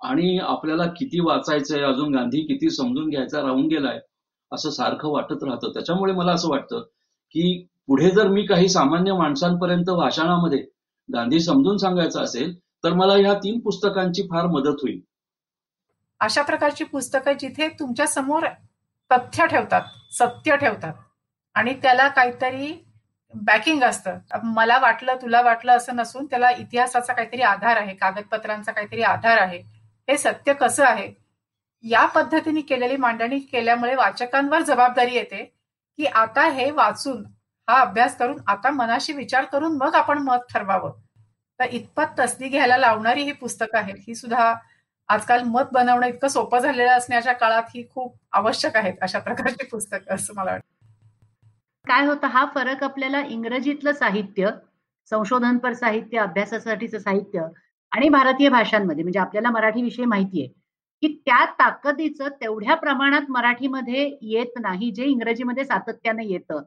आणि 0.00 0.38
आपल्याला 0.38 0.86
किती 0.96 1.20
वाचायचंय 1.20 1.82
अजून 1.82 2.14
गांधी 2.14 2.40
किती 2.40 2.70
समजून 2.70 3.08
घ्यायचा 3.08 3.40
राहून 3.42 3.66
गेलाय 3.66 3.98
असं 4.52 4.70
सारखं 4.70 5.08
वाटत 5.08 5.44
राहतं. 5.44 5.72
त्याच्यामुळे 5.72 6.12
मला 6.12 6.32
असं 6.32 6.48
वाटतं 6.48 6.80
की 7.34 7.66
पुढे 7.86 8.10
जर 8.10 8.28
मी 8.28 8.42
काही 8.46 8.68
सामान्य 8.68 9.12
माणसांपर्यंत 9.12 9.90
भाषणामध्ये 9.90 10.64
गांधी 11.08 11.40
समजून 11.40 11.76
सांगायचं 11.76 12.22
असेल 12.22 12.58
तर 12.84 12.92
मला 12.92 13.14
ह्या 13.14 13.34
तीन 13.34 13.60
पुस्तकांची 13.60 14.22
फार 14.22 14.46
मदत 14.46 14.82
होईल. 14.82 15.00
अशा 16.20 16.42
प्रकारची 16.42 16.84
पुस्तकं 16.84 17.32
जिथे 17.32 17.68
तुमच्यासमोर 17.68 18.46
तथ्य 19.10 19.46
ठेवतात 19.46 19.82
सत्य 20.12 20.56
ठेवतात 20.56 20.94
आणि 21.54 21.74
त्याला 21.74 22.08
काहीतरी 22.08 22.72
बॅकिंग 23.34 23.82
असतं. 23.82 24.18
मला 24.44 24.78
वाटलं 24.78 25.16
तुला 25.22 25.40
वाटलं 25.42 25.72
असं 25.72 25.96
नसून 25.96 26.26
त्याला 26.26 26.50
इतिहासाचा 26.50 27.12
काहीतरी 27.12 27.42
आधार 27.42 27.76
आहे 27.76 27.94
कागदपत्रांचा 27.94 28.72
काहीतरी 28.72 29.02
आधार 29.02 29.38
आहे. 29.38 29.58
हे 30.08 30.16
सत्य 30.18 30.52
कसं 30.52 30.84
आहे? 30.84 31.12
या 31.84 32.04
पद्धतीने 32.06 32.60
केलेली 32.60 32.96
मांडणी 32.96 33.38
केल्यामुळे 33.38 33.94
वाचकांवर 33.94 34.62
जबाबदारी 34.62 35.14
येते 35.14 35.44
की 35.98 36.06
आता 36.06 36.48
हे 36.48 36.70
वाचून 36.70 37.22
हा 37.68 37.80
अभ्यास 37.80 38.16
करून 38.16 38.36
आता 38.46 38.70
मनाशी 38.70 39.12
विचार 39.12 39.44
करून 39.44 39.76
मग 39.76 39.94
आपण 39.94 40.18
मत 40.18 40.52
ठरवावं. 40.54 40.92
तर 41.60 41.64
इतपत 41.70 42.18
तसदी 42.18 42.48
घ्यायला 42.48 42.76
लावणारी 42.76 43.22
ही 43.22 43.32
पुस्तकं 43.32 43.78
आहेत. 43.78 43.94
ही 44.08 44.14
सुद्धा 44.14 44.54
आजकाल 45.08 45.42
मत 45.46 45.64
बनवणं 45.72 46.06
इतकं 46.06 46.28
सोपं 46.28 46.58
झालेलं 46.58 46.90
असण्याच्या 46.90 47.32
काळात 47.32 47.62
ही 47.74 47.86
खूप 47.90 48.14
आवश्यक 48.32 48.76
आहेत 48.76 48.94
अशा 49.02 49.18
प्रकारची 49.18 49.66
पुस्तकं 49.66 50.14
असं 50.14 50.34
मला 50.36 50.50
वाटतं. 50.50 50.66
काय 51.84 52.06
होतं? 52.06 52.26
हा 52.26 52.44
फरक 52.54 52.82
आपल्याला 52.84 53.20
इंग्रजीतलं 53.28 53.92
साहित्य 53.92 54.50
संशोधनपर 55.12 55.72
साहित्य 55.72 56.18
अभ्यासासाठीचं 56.18 56.98
साहित्य 56.98 57.42
आणि 57.92 58.08
भारतीय 58.08 58.48
भाषांमध्ये 58.48 59.02
म्हणजे 59.02 59.18
आपल्याला 59.18 59.50
मराठी 59.50 59.82
विषय 59.82 60.04
माहितीये 60.04 60.46
की 61.02 61.08
त्या 61.26 61.44
ताकदीचं 61.58 62.28
तेवढ्या 62.40 62.74
प्रमाणात 62.74 63.30
मराठीमध्ये 63.30 64.04
येत 64.22 64.58
नाही 64.60 64.90
जे 64.90 65.04
इंग्रजीमध्ये 65.04 65.64
सातत्याने 65.64 66.26
येतं. 66.26 66.62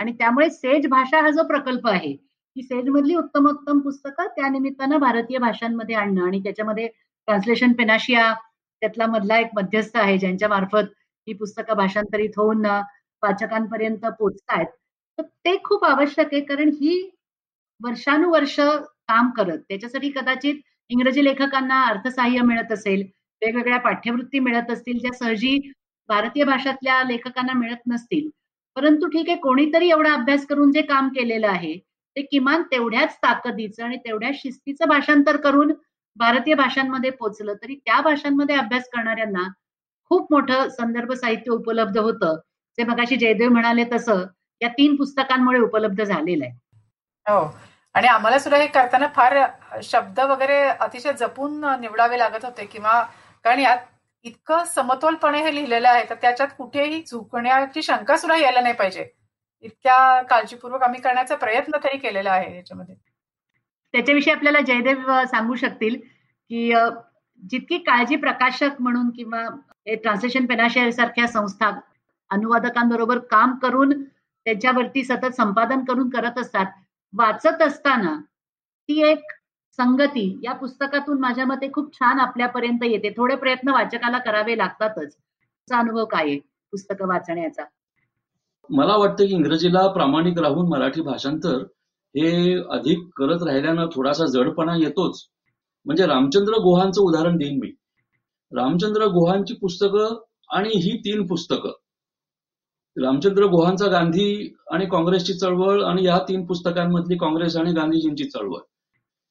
आणि 0.00 0.12
त्यामुळे 0.12 0.48
सेज 0.50 0.86
भाषा 0.86 1.20
हा 1.20 1.30
जो 1.30 1.42
प्रकल्प 1.42 1.86
आहे 1.88 2.12
की 2.12 2.62
सेज 2.62 2.88
मधली 2.88 3.14
उत्तमोत्तम 3.14 3.80
पुस्तकं 3.80 4.26
त्या 4.26 4.48
निमित्तानं 4.48 4.98
भारतीय 4.98 5.38
भाषांमध्ये 5.38 5.94
आणणं 5.94 6.24
आणि 6.26 6.40
त्याच्यामध्ये 6.40 6.86
ट्रान्सलेशन 7.28 7.72
पेनाशिया 7.72 8.32
त्यातला 8.82 9.06
मधला 9.06 9.38
एक 9.38 9.50
मध्यस्थ 9.54 9.96
आहे 9.96 10.18
ज्यांच्या 10.18 10.48
मार्फत 10.48 10.84
ही 11.26 11.32
पुस्तकं 11.32 11.76
भाषांतरित 11.76 12.30
होऊन 12.36 12.66
वाचकांपर्यंत 13.22 14.06
पोचतायत 14.18 14.66
तर 15.18 15.22
ते 15.44 15.56
खूप 15.64 15.84
आवश्यक 15.84 16.32
आहे 16.32 16.40
कारण 16.40 16.68
ही 16.68 17.10
वर्षानुवर्ष 17.80 18.58
काम 19.08 19.30
करत 19.30 19.58
त्याच्यासाठी 19.68 20.10
कदाचित 20.10 20.54
इंग्रजी 20.90 21.24
लेखकांना 21.24 21.82
अर्थसहाय्य 21.84 22.42
मिळत 22.42 22.72
असेल 22.72 23.02
वेगवेगळ्या 23.42 23.78
पाठ्यवृत्ती 23.78 24.38
मिळत 24.38 24.70
असतील 24.70 24.98
ज्या 24.98 25.12
सहजी 25.14 25.56
भारतीय 26.08 26.44
भाषातल्या 26.44 27.02
लेखकांना 27.04 27.52
मिळत 27.52 27.86
नसतील. 27.86 28.28
परंतु 28.76 29.06
ठीक 29.06 29.28
आहे 29.28 29.36
कोणीतरी 29.38 29.88
एवढा 29.90 30.12
अभ्यास 30.12 30.46
करून 30.46 30.72
जे 30.72 30.82
काम 30.82 31.08
केलेलं 31.08 31.48
आहे 31.48 31.76
ते 32.16 32.22
किमान 32.22 32.62
तेवढ्याच 32.62 33.16
ताकदीचं 33.16 33.84
आणि 33.84 33.96
तेवढ्या 33.96 34.30
शिस्तीचं 34.34 34.88
भाषांतर 34.88 35.36
करून 35.36 35.72
भारतीय 36.16 36.54
भाषांमध्ये 36.54 37.10
पोचलं 37.10 37.54
तरी 37.54 37.74
त्या 37.76 38.00
भाषांमध्ये 38.00 38.56
अभ्यास 38.56 38.88
करणाऱ्यांना 38.92 39.48
खूप 40.10 40.32
मोठं 40.32 40.68
संदर्भ 40.68 41.12
साहित्य 41.12 41.50
उपलब्ध 41.52 41.98
होतं. 41.98 42.36
जे 42.78 42.84
मगाशी 42.84 43.16
जयदेव 43.16 43.50
म्हणाले 43.50 43.84
तसं 43.92 44.24
या 44.60 44.68
तीन 44.68 44.96
पुस्तकांमुळे 44.96 45.60
उपलब्ध 45.60 46.02
झालेलं 46.02 46.44
आहे. 46.44 46.52
हो. 47.26 47.44
आणि 47.94 48.06
आम्हाला 48.06 48.38
सुद्धा 48.38 48.58
हे 48.58 48.66
करताना 48.66 49.06
फार 49.16 49.36
शब्द 49.82 50.20
वगैरे 50.20 50.60
अतिशय 50.62 51.12
जपून 51.12 51.64
निवडावे 51.80 52.18
लागत 52.18 52.44
होते 52.44 52.64
किंवा 52.64 53.00
कारण 53.44 53.58
यात 53.60 53.78
इतकं 54.24 54.64
समतोलपणे 54.64 55.42
हे 55.42 55.54
लिहिलेलं 55.54 55.88
आहे 55.88 56.08
तर 56.10 56.14
त्याच्यात 56.22 56.48
कुठेही 56.58 57.00
चुकण्याची 57.02 57.82
शंका 57.82 58.16
सुद्धा 58.16 58.36
यायला 58.36 58.60
नाही 58.60 58.74
पाहिजे. 58.74 59.06
इतक्या 59.64 60.22
काळजीपूर्वक 60.22 60.82
आम्ही 60.82 61.00
करण्याचा 61.00 61.36
प्रयत्न 61.36 61.78
तरी 61.84 61.98
केलेला 61.98 62.30
आहे 62.32 62.54
याच्यामध्ये. 62.56 62.94
त्याच्याविषयी 63.94 64.32
आपल्याला 64.32 64.60
जयदेव 64.60 65.10
सांगू 65.30 65.54
शकतील 65.54 65.96
की 65.96 66.70
जितकी 67.42 67.78
काळजी 67.78 68.16
प्रकाशक 68.16 68.80
म्हणून 68.80 69.10
किंवा 69.10 69.46
ट्रान्सलेशन 70.02 70.46
पेनाशेअर 70.46 70.90
सारख्या 70.90 71.26
संस्था 71.28 71.70
अनुवादकांबरोबर 72.30 73.18
काम 73.30 73.54
करून 73.58 74.02
त्याच्यावरती 74.02 75.04
सतत 75.04 75.34
संपादन 75.36 75.84
करून 75.84 76.08
करत 76.10 76.38
असतात 76.38 76.66
वाचत 77.12 77.62
असताना 77.62 78.14
ती 78.88 79.00
एक 79.02 79.32
संगती 79.80 80.40
या 80.42 80.52
पुस्तकातून 80.52 81.20
माझ्या 81.20 81.44
मते 81.46 81.70
खूप 81.72 81.94
छान 81.94 82.20
आपल्यापर्यंत 82.20 82.84
येते. 82.84 83.10
थोडे 83.10 83.36
प्रयत्न 83.36 83.68
वाचकाला 83.68 84.18
करावे 84.18 84.58
लागतातच. 84.58 85.16
अनुभव 85.70 86.04
काय 86.04 86.24
आहे 86.24 86.38
पुस्तकं 86.70 87.08
वाचण्याचा? 87.08 87.64
मला 88.70 88.96
वाटतं 88.96 89.26
की 89.26 89.34
इंग्रजीला 89.34 89.86
प्रामाणिक 89.88 90.38
राहून 90.38 90.68
मराठी 90.68 91.00
भाषांतर 91.00 91.62
हे 92.16 92.30
अधिक 92.70 93.08
करत 93.16 93.42
राहिल्यानं 93.42 93.86
थोडासा 93.94 94.26
जडपणा 94.26 94.76
येतोच. 94.76 95.24
म्हणजे 95.86 96.06
रामचंद्र 96.06 96.52
गुहांचं 96.52 97.02
उदाहरण 97.02 97.36
देईन 97.36 97.58
मी. 97.58 97.72
रामचंद्र 98.52 99.04
गुहांची 99.04 99.54
पुस्तकं 99.54 100.22
आणि 100.50 100.68
ही 100.68 100.96
तीन 100.98 101.26
पुस्तकं. 101.26 101.72
रामचंद्र 102.96 103.44
गुहांचा 103.44 103.86
गांधी 103.86 104.54
आणि 104.70 104.86
काँग्रेसची 104.86 105.34
चळवळ 105.34 105.82
आणि 105.84 106.04
या 106.04 106.18
तीन 106.18 106.46
पुस्तकांमधली 106.46 107.16
काँग्रेस 107.16 107.56
आणि 107.56 107.72
गांधीजींची 107.72 108.24
चळवळ. 108.24 108.60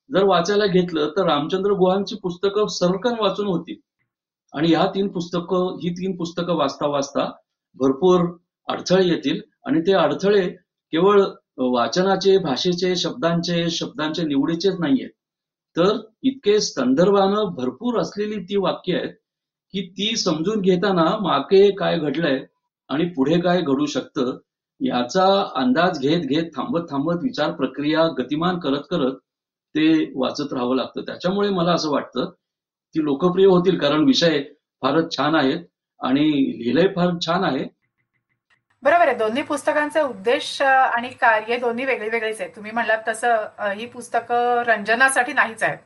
जर 0.10 0.24
वाचायला 0.24 0.66
घेतलं 0.68 1.10
तर 1.18 1.26
रामचंद्र 1.28 1.74
गुहांची 1.74 2.16
पुस्तकं 2.24 2.68
सरकन 2.70 3.20
वाचून 3.20 3.48
होती. 3.48 3.80
आणि 4.54 4.68
ह्या 4.68 4.86
तीन 4.96 5.08
पुस्तकं 5.08 5.78
ही 5.84 5.90
तीन 5.92 6.16
पुस्तकं 6.18 6.56
वाचता 6.58 6.88
वाचता 6.88 7.30
भरपूर 7.76 8.26
अडथळे 8.68 9.08
येतील. 9.08 9.40
आणि 9.66 9.82
ते 9.88 9.94
अडथळे 9.94 10.48
केवळ 10.94 11.22
वाचनाचे 11.60 12.38
भाषेचे 12.38 12.96
शब्दांचे 12.96 13.70
शब्दांचे 13.70 14.24
निवडीचेच 14.24 14.80
नाहीयेत 14.80 15.10
तर 15.76 15.98
इतके 16.24 16.60
संदर्भानं 16.60 17.54
भरपूर 17.56 18.00
असलेली 18.00 18.40
ती 18.40 18.56
वाक्य 18.58 18.96
आहेत 18.96 19.14
की 19.74 19.82
ती 19.98 20.16
समजून 20.18 20.62
घेताना 20.62 21.06
मागे 21.22 21.70
काय 21.72 21.98
घडलंय 22.00 22.40
आणि 22.90 23.06
पुढे 23.10 23.40
काय 23.42 23.62
घडू 23.62 23.86
शकतं 23.86 24.38
याचा 24.82 25.26
अंदाज 25.56 26.00
घेत 26.00 26.26
घेत 26.26 26.50
थांबत 26.56 26.86
थांबत 26.90 27.24
विचार 27.24 27.52
प्रक्रिया 27.52 28.08
गतिमान 28.18 28.60
करत 28.60 28.84
करत 28.90 29.16
ते 29.76 30.12
वाचत 30.16 30.54
राहावं 30.54 30.76
लागतं. 30.76 31.02
त्याच्यामुळे 31.02 31.50
मला 31.50 31.74
असं 31.74 31.92
वाटतं 31.92 32.30
ती 32.96 33.04
लोकप्रिय 33.04 33.46
होतील 33.46 33.78
कारण 33.80 34.04
विषय 34.04 34.42
फारच 34.82 35.16
छान 35.18 35.36
आहेत 35.36 35.66
आणि 36.00 36.22
लिहिलंय 36.58 36.88
फार 36.96 37.10
छान 37.26 37.44
आहे. 37.44 37.66
बरोबर 38.84 39.08
आहे. 39.08 39.18
दोन्ही 39.18 39.42
पुस्तकांचा 39.44 40.02
उद्देश 40.02 40.62
आणि 40.62 41.10
कार्य 41.22 41.58
दोन्ही 41.58 41.86
वेगळी 41.86 42.10
वेगळेच 42.10 42.42
आहेत. 42.42 42.56
तुम्ही 42.56 42.72
म्हणलात 42.72 43.02
तसं 43.08 43.72
ही 43.78 43.86
पुस्तकं 43.86 44.62
रंजनासाठी 44.68 45.34
नाहीच 45.34 45.64
आहेत. 45.64 45.78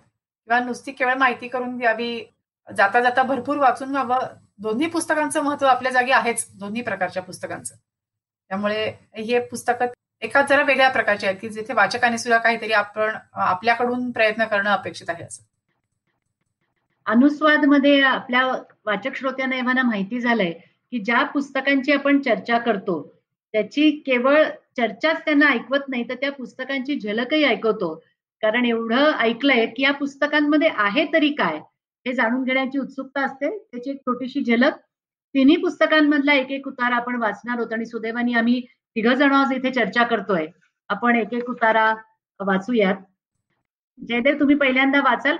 किंवा 0.47 0.59
नुसती 0.59 0.91
केवळ 0.91 1.13
माहिती 1.13 1.47
करून 1.47 1.77
द्यावी 1.77 2.23
जाता 2.67 3.01
जाता 3.01 3.23
भरपूर 3.23 3.57
वाचून 3.57 3.89
व्हावं 3.89 4.27
दोन्ही 4.61 4.87
पुस्तकांचं 4.89 5.43
महत्त्व 5.43 5.67
आपल्या 5.67 5.91
जागी 5.91 6.11
आहेच 6.11 6.47
दोन्ही 6.59 6.81
प्रकारच्या 6.81 7.23
पुस्तकांचं. 7.23 7.75
त्यामुळे 8.51 8.85
हे 9.17 9.39
पुस्तकं 9.39 9.85
एका 10.21 10.41
जरा 10.41 10.63
वेगळ्या 10.63 10.89
प्रकारचे 10.89 11.27
आहेत 11.27 11.37
की 11.41 11.49
जिथे 11.49 11.73
वाचकाने 11.73 12.17
सुद्धा 12.17 12.37
काहीतरी 12.37 12.71
आपण 12.71 13.15
आपल्याकडून 13.33 14.11
प्रयत्न 14.11 14.45
करणं 14.45 14.69
अपेक्षित 14.69 15.09
आहे 15.09 15.23
असं. 15.23 15.43
अनुस्वादमध्ये 17.05 18.01
आपल्या 18.01 18.45
वाचक 18.85 19.15
श्रोत्यांना 19.15 19.55
एव्हाना 19.55 19.81
माहिती 19.83 20.19
झालंय 20.19 20.51
की 20.91 20.99
ज्या 20.99 21.23
पुस्तकांची 21.23 21.91
आपण 21.91 22.21
चर्चा 22.21 22.57
करतो 22.57 23.01
त्याची 23.53 23.89
केवळ 23.91 24.43
चर्चाच 24.77 25.21
त्यांना 25.25 25.45
ऐकवत 25.45 25.89
नाही 25.89 26.09
तर 26.09 26.15
त्या 26.15 26.31
पुस्तकांची 26.31 26.99
झलकही 26.99 27.43
ऐकवतो. 27.43 27.93
कारण 28.41 28.65
एवढं 28.65 29.11
ऐकलंय 29.19 29.65
की 29.65 29.83
या 29.83 29.91
पुस्तकांमध्ये 29.91 30.69
आहे 30.75 31.05
तरी 31.13 31.29
काय 31.29 31.57
हे 32.05 32.13
जाणून 32.13 32.43
घेण्याची 32.43 32.79
उत्सुकता 32.79 33.25
असते. 33.25 33.57
त्याची 33.57 33.89
एक 33.89 33.97
छोटीशी 33.97 34.43
झलक. 34.43 34.73
तिन्ही 35.35 35.55
पुस्तकांमधला 35.55 36.33
एक 36.33 36.51
एक 36.51 36.67
उतार 36.67 36.91
आपण 36.91 37.15
वाचणार 37.15 37.57
आहोत 37.57 37.73
आणि 37.73 37.85
सुदैवानी 37.85 38.33
आम्ही 38.33 38.61
तिघ 38.95 39.07
जण 39.07 39.33
आज 39.33 39.51
इथे 39.51 39.71
चर्चा 39.71 40.03
करतोय. 40.03 40.45
आपण 40.89 41.15
एक 41.15 41.33
एक 41.33 41.49
उतारा 41.49 41.93
वाचूयात. 42.39 42.95
जयदेव 44.07 44.39
तुम्ही 44.39 44.55
पहिल्यांदा 44.55 44.99
वाचाल? 44.99 45.37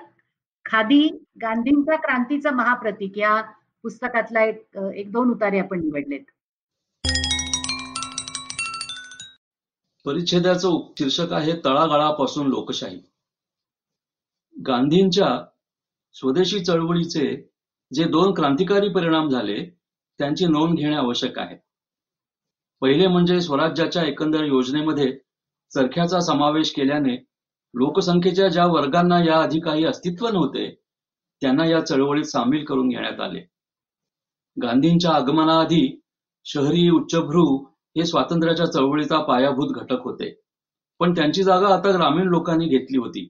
खादी 0.66 1.08
गांधींचा 1.42 1.96
क्रांतीचा 1.96 2.52
महाप्रतीक 2.52 3.18
या 3.18 3.42
पुस्तकातला 3.84 4.44
एक 4.44 4.78
एक 4.96 5.12
दोन 5.12 5.32
उतारे 5.32 5.60
आपण 5.60 5.80
निवडलेत. 5.80 6.24
परिच्छेदाचं 10.06 10.94
शीर्षक 11.00 11.34
आहे 11.34 11.54
तळागाळापासून 11.66 12.48
लोकशाही. 12.48 13.02
गांधींच्या 14.56 15.30
स्वदेशी 16.13 16.60
चळवळीचे 16.60 17.26
जे 17.94 18.04
दोन 18.04 18.34
क्रांतिकारी 18.34 18.89
परिणाम 18.89 19.30
झाले 19.30 19.63
त्यांची 20.20 20.46
नोंद 20.46 20.78
घेणे 20.78 20.96
आवश्यक 20.96 21.39
आहे. 21.39 21.58
पहिले 22.84 23.08
म्हणजे 23.08 23.39
स्वराज्याच्या 23.41 24.02
एकंदर 24.04 24.43
योजनेमध्ये 24.43 25.12
चरख्याचा 25.72 26.19
समावेश 26.19 26.72
केल्याने 26.72 27.15
लोकसंख्येच्या 27.74 28.48
ज्या 28.48 28.65
वर्गांना 28.65 29.19
या 29.24 29.38
आधी 29.38 29.60
काही 29.60 29.86
अस्तित्व 29.86 30.28
नव्हते 30.28 30.69
त्यांना 31.41 31.65
या 31.65 31.80
चळवळीत 31.80 32.24
सामील 32.24 32.63
करून 32.65 32.89
घेण्यात 32.89 33.19
आले. 33.19 33.39
गांधींच्या 34.58 35.12
आगमनाआधी 35.12 36.02
शहरी 36.46 36.89
उच्चभ्रू 36.89 37.46
हे 37.96 38.06
स्वातंत्र्याच्या 38.06 38.65
चळवळीचा 38.65 39.19
पायाभूत 39.19 39.72
घटक 39.76 40.04
होते 40.04 40.32
पण 41.00 41.13
त्यांची 41.15 41.43
जागा 41.43 41.67
आता 41.67 41.91
ग्रामीण 41.91 42.28
लोकांनी 42.28 42.67
घेतली 42.67 42.98
होती. 42.98 43.28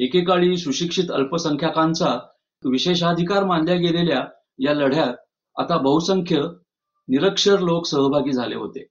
एकेकाळी 0.00 0.56
सुशिक्षित 0.56 1.10
अल्पसंख्याकांचा 1.10 2.18
विशेषाधिकार 2.62 3.44
मानल्या 3.44 3.76
गेलेल्या 3.76 4.24
या 4.58 4.74
लढ्यात 4.74 5.14
आता 5.56 5.76
बहुसंख्य 5.76 6.42
निरक्षर 7.08 7.60
लोक 7.60 7.86
सहभागी 7.86 8.32
झाले 8.32 8.54
होते. 8.54 8.86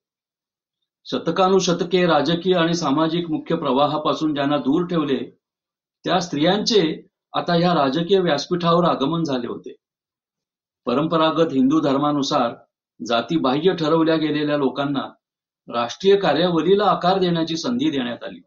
शतकानुशतके 1.06 2.06
राजकीय 2.06 2.56
आणि 2.56 2.74
सामाजिक 2.74 3.30
मुख्य 3.30 3.56
प्रवाहापासून 3.56 4.34
ज्यांना 4.34 4.58
दूर 4.58 4.86
ठेवले 4.86 5.18
त्या 6.06 6.20
स्त्रियांचे 6.20 7.08
आता 7.34 7.54
ह्या 7.54 7.74
राजकीय 7.74 8.20
व्यासपीठावर 8.20 8.84
आगमन 8.84 9.24
झाले 9.24 9.48
होते. 9.48 9.76
परंपरागत 10.86 11.52
हिंदू 11.52 11.80
धर्मानुसार 11.80 12.54
जातीबाह्य 13.06 13.74
ठरवल्या 13.74 14.16
गेलेल्या 14.16 14.58
लोकांना 14.58 15.14
राष्ट्रीय 15.74 16.16
कार्यावलीला 16.16 16.86
आकार 16.86 17.20
देण्याची 17.20 17.58
संधी 17.58 17.90
देण्यात 17.90 18.24
आली. 18.24 18.40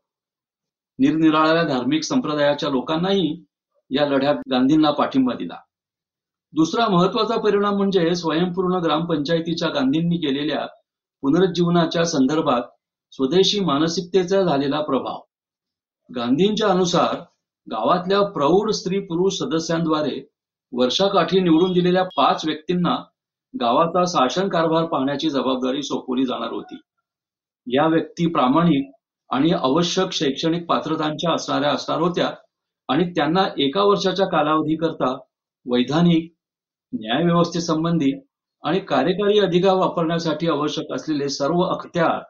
निरनिराळ्या 0.99 1.63
धार्मिक 1.63 2.03
संप्रदायाच्या 2.03 2.71
लोकांनाही 2.71 3.45
या 3.91 4.07
लढ्यात 4.07 4.35
गांधींना 4.51 4.91
पाठिंबा 4.91 5.35
दिला. 5.35 5.57
दुसरा 6.55 6.87
महत्त्वाचा 6.89 7.37
परिणाम 7.41 7.77
म्हणजे 7.77 8.15
स्वयंपूर्ण 8.15 8.79
ग्रामपंचायतीच्या 8.79 9.69
गांधींनी 9.69 10.17
केलेल्या 10.17 10.67
पुनरुज्जीवनाच्या 11.23 12.05
संदर्भात 12.05 12.63
स्वदेशी 13.13 13.61
मानसिकतेचा 13.61 14.43
झालेला 14.43 14.81
प्रभाव. 14.81 15.19
गांधींच्या 16.11 16.69
अनुसार 16.69 17.15
गावातल्या 17.67 18.21
प्रौढ 18.33 18.71
स्त्री 18.71 18.99
पुरुष 18.99 19.39
सदस्यांद्वारे 19.39 20.21
वर्षाकाठी 20.73 21.41
निवडून 21.41 21.73
दिलेल्या 21.73 22.03
पाच 22.17 22.45
व्यक्तींना 22.45 22.95
गावाचा 23.55 24.05
शासन 24.09 24.49
कारभार 24.49 24.85
पाहण्याची 24.85 25.31
जबाबदारी 25.31 25.83
सोपवली 25.83 26.25
जाणार 26.27 26.53
होती. 26.53 26.81
या 27.67 27.87
व्यक्ती 27.87 28.27
प्रामाणिक 28.27 28.91
आणि 29.31 29.51
आवश्यक 29.53 30.13
शैक्षणिक 30.13 30.67
पात्रतांच्या 30.67 31.35
असणाऱ्या 31.35 31.73
असणार 31.73 32.01
होत्या 32.01 32.31
आणि 32.89 33.11
त्यांना 33.11 33.47
एका 33.59 33.83
वर्षाच्या 33.83 34.27
कालावधीकरता 34.27 35.15
वैधानिक 35.67 36.34
न्यायव्यवस्थेसंबंधी 36.95 38.13
आणि 38.65 38.81
कार्यकारी 38.81 39.39
अधिकार 39.39 39.75
वापरण्यासाठी 39.77 40.49
आवश्यक 40.49 40.93
असलेले 40.93 41.29
सर्व 41.29 41.63
अखत्यार 41.63 42.21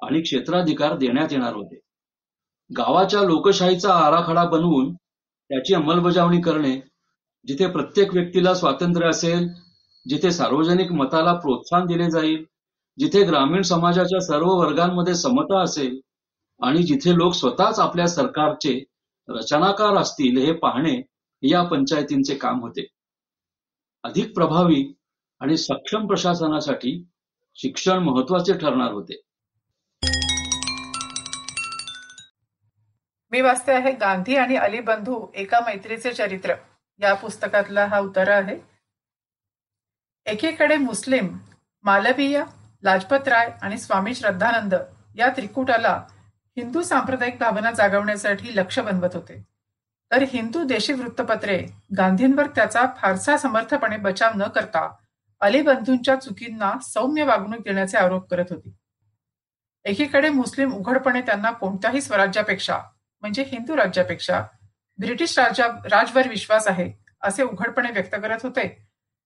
आणि 0.00 0.20
क्षेत्राधिकार 0.22 0.96
देण्यात 0.96 1.32
येणार 1.32 1.54
होते. 1.54 1.78
गावाच्या 2.70 3.22
लोकशाहीचा 3.22 3.94
आराखडा 3.94 4.44
बनवून 4.44 4.92
त्याची 4.94 5.74
अंमलबजावणी 5.74 6.40
करणे 6.40 6.74
जिथे 7.48 7.66
प्रत्येक 7.66 8.14
व्यक्तीला 8.14 8.54
स्वातंत्र्य 8.54 9.08
असेल 9.08 9.48
जिथे 10.06 10.30
सार्वजनिक 10.32 10.92
मताला 10.92 11.32
प्रोत्साहन 11.32 11.86
दिले 11.86 12.10
जाईल 12.10 12.44
जिथे 12.98 13.22
ग्रामीण 13.24 13.62
समाजाच्या 13.62 14.20
सर्व 14.20 14.48
वर्गांमध्ये 14.50 15.14
समता 15.14 15.62
असेल 15.62 15.98
आणि 16.60 16.82
जिथे 16.82 17.16
लोक 17.16 17.34
स्वतःच 17.34 17.78
आपल्या 17.80 18.06
सरकारचे 18.06 18.78
रचनाकार 19.28 19.96
असतील 19.96 20.38
हे 20.38 20.52
पाहणे 20.52 21.00
या 21.42 21.62
पंचायतींचे 21.62 22.34
काम 22.34 22.60
होते. 22.60 22.86
अधिक 24.04 24.34
प्रभावी 24.34 24.94
आणि 25.40 25.56
सक्षम 25.56 26.06
प्रशासनासाठी 26.06 27.08
शिक्षण 27.54 27.98
महत्त्वाचे 27.98 28.58
ठरणार 28.58 28.92
होते. 28.92 29.22
मी 33.30 33.40
वाचते 33.40 33.72
आहे 33.72 33.92
गांधी 33.92 34.36
आणि 34.36 34.56
अली 34.56 34.80
बंधू 34.80 35.26
एका 35.34 35.60
मैत्रीचे 35.60 36.12
चरित्र. 36.12 36.54
या 37.00 37.14
पुस्तकातला 37.14 37.86
हा 37.86 37.98
उतारा 37.98 38.36
आहे. 38.36 38.58
एकीकडे 40.26 40.76
मुस्लिम 40.76 41.38
मालवीय 41.82 42.44
लाजपत 42.82 43.28
राय 43.28 43.50
आणि 43.62 43.78
स्वामी 43.78 44.14
श्रद्धानंद 44.14 44.74
या 45.16 45.28
त्रिकुटाला 45.28 46.06
हिंदू 46.56 46.82
सांप्रदायिक 46.82 47.38
भावना 47.38 47.70
जागवण्यासाठी 47.70 48.56
लक्ष 48.56 48.78
बनवत 48.78 49.14
होते. 49.14 49.51
तर 50.12 50.22
हिंदू 50.22 50.64
देशी 50.64 50.92
वृत्तपत्रे 50.92 51.66
गांधींवर 51.96 52.46
त्याचा 52.46 52.86
फारसा 52.96 53.36
समर्थपणे 53.36 53.96
बचाव 53.96 54.30
न 54.36 54.42
करता 54.42 54.88
अली 55.40 55.62
बंधूंच्या 55.62 56.16
चुकींना 56.16 56.72
सौम्य 56.82 57.24
वागणूक 57.24 57.60
देण्याचे 57.60 57.98
आरोप 57.98 58.28
करत 58.30 58.44
होती. 58.50 58.74
एकीकडे 59.84 60.28
मुस्लिम 60.28 60.72
उघडपणे 60.72 61.20
त्यांना 61.20 61.50
कोणत्याही 61.50 62.00
स्वराज्यापेक्षा 62.00 62.78
म्हणजे 63.20 63.42
हिंदू 63.42 63.76
राज्यापेक्षा 63.76 64.42
ब्रिटिश 64.98 65.38
राजा 65.38 65.66
राजवर 65.66 66.28
विश्वास 66.28 66.68
आहे 66.68 66.92
असे 67.22 67.42
उघडपणे 67.42 67.90
व्यक्त 67.90 68.14
करत 68.14 68.38
होते. 68.42 68.68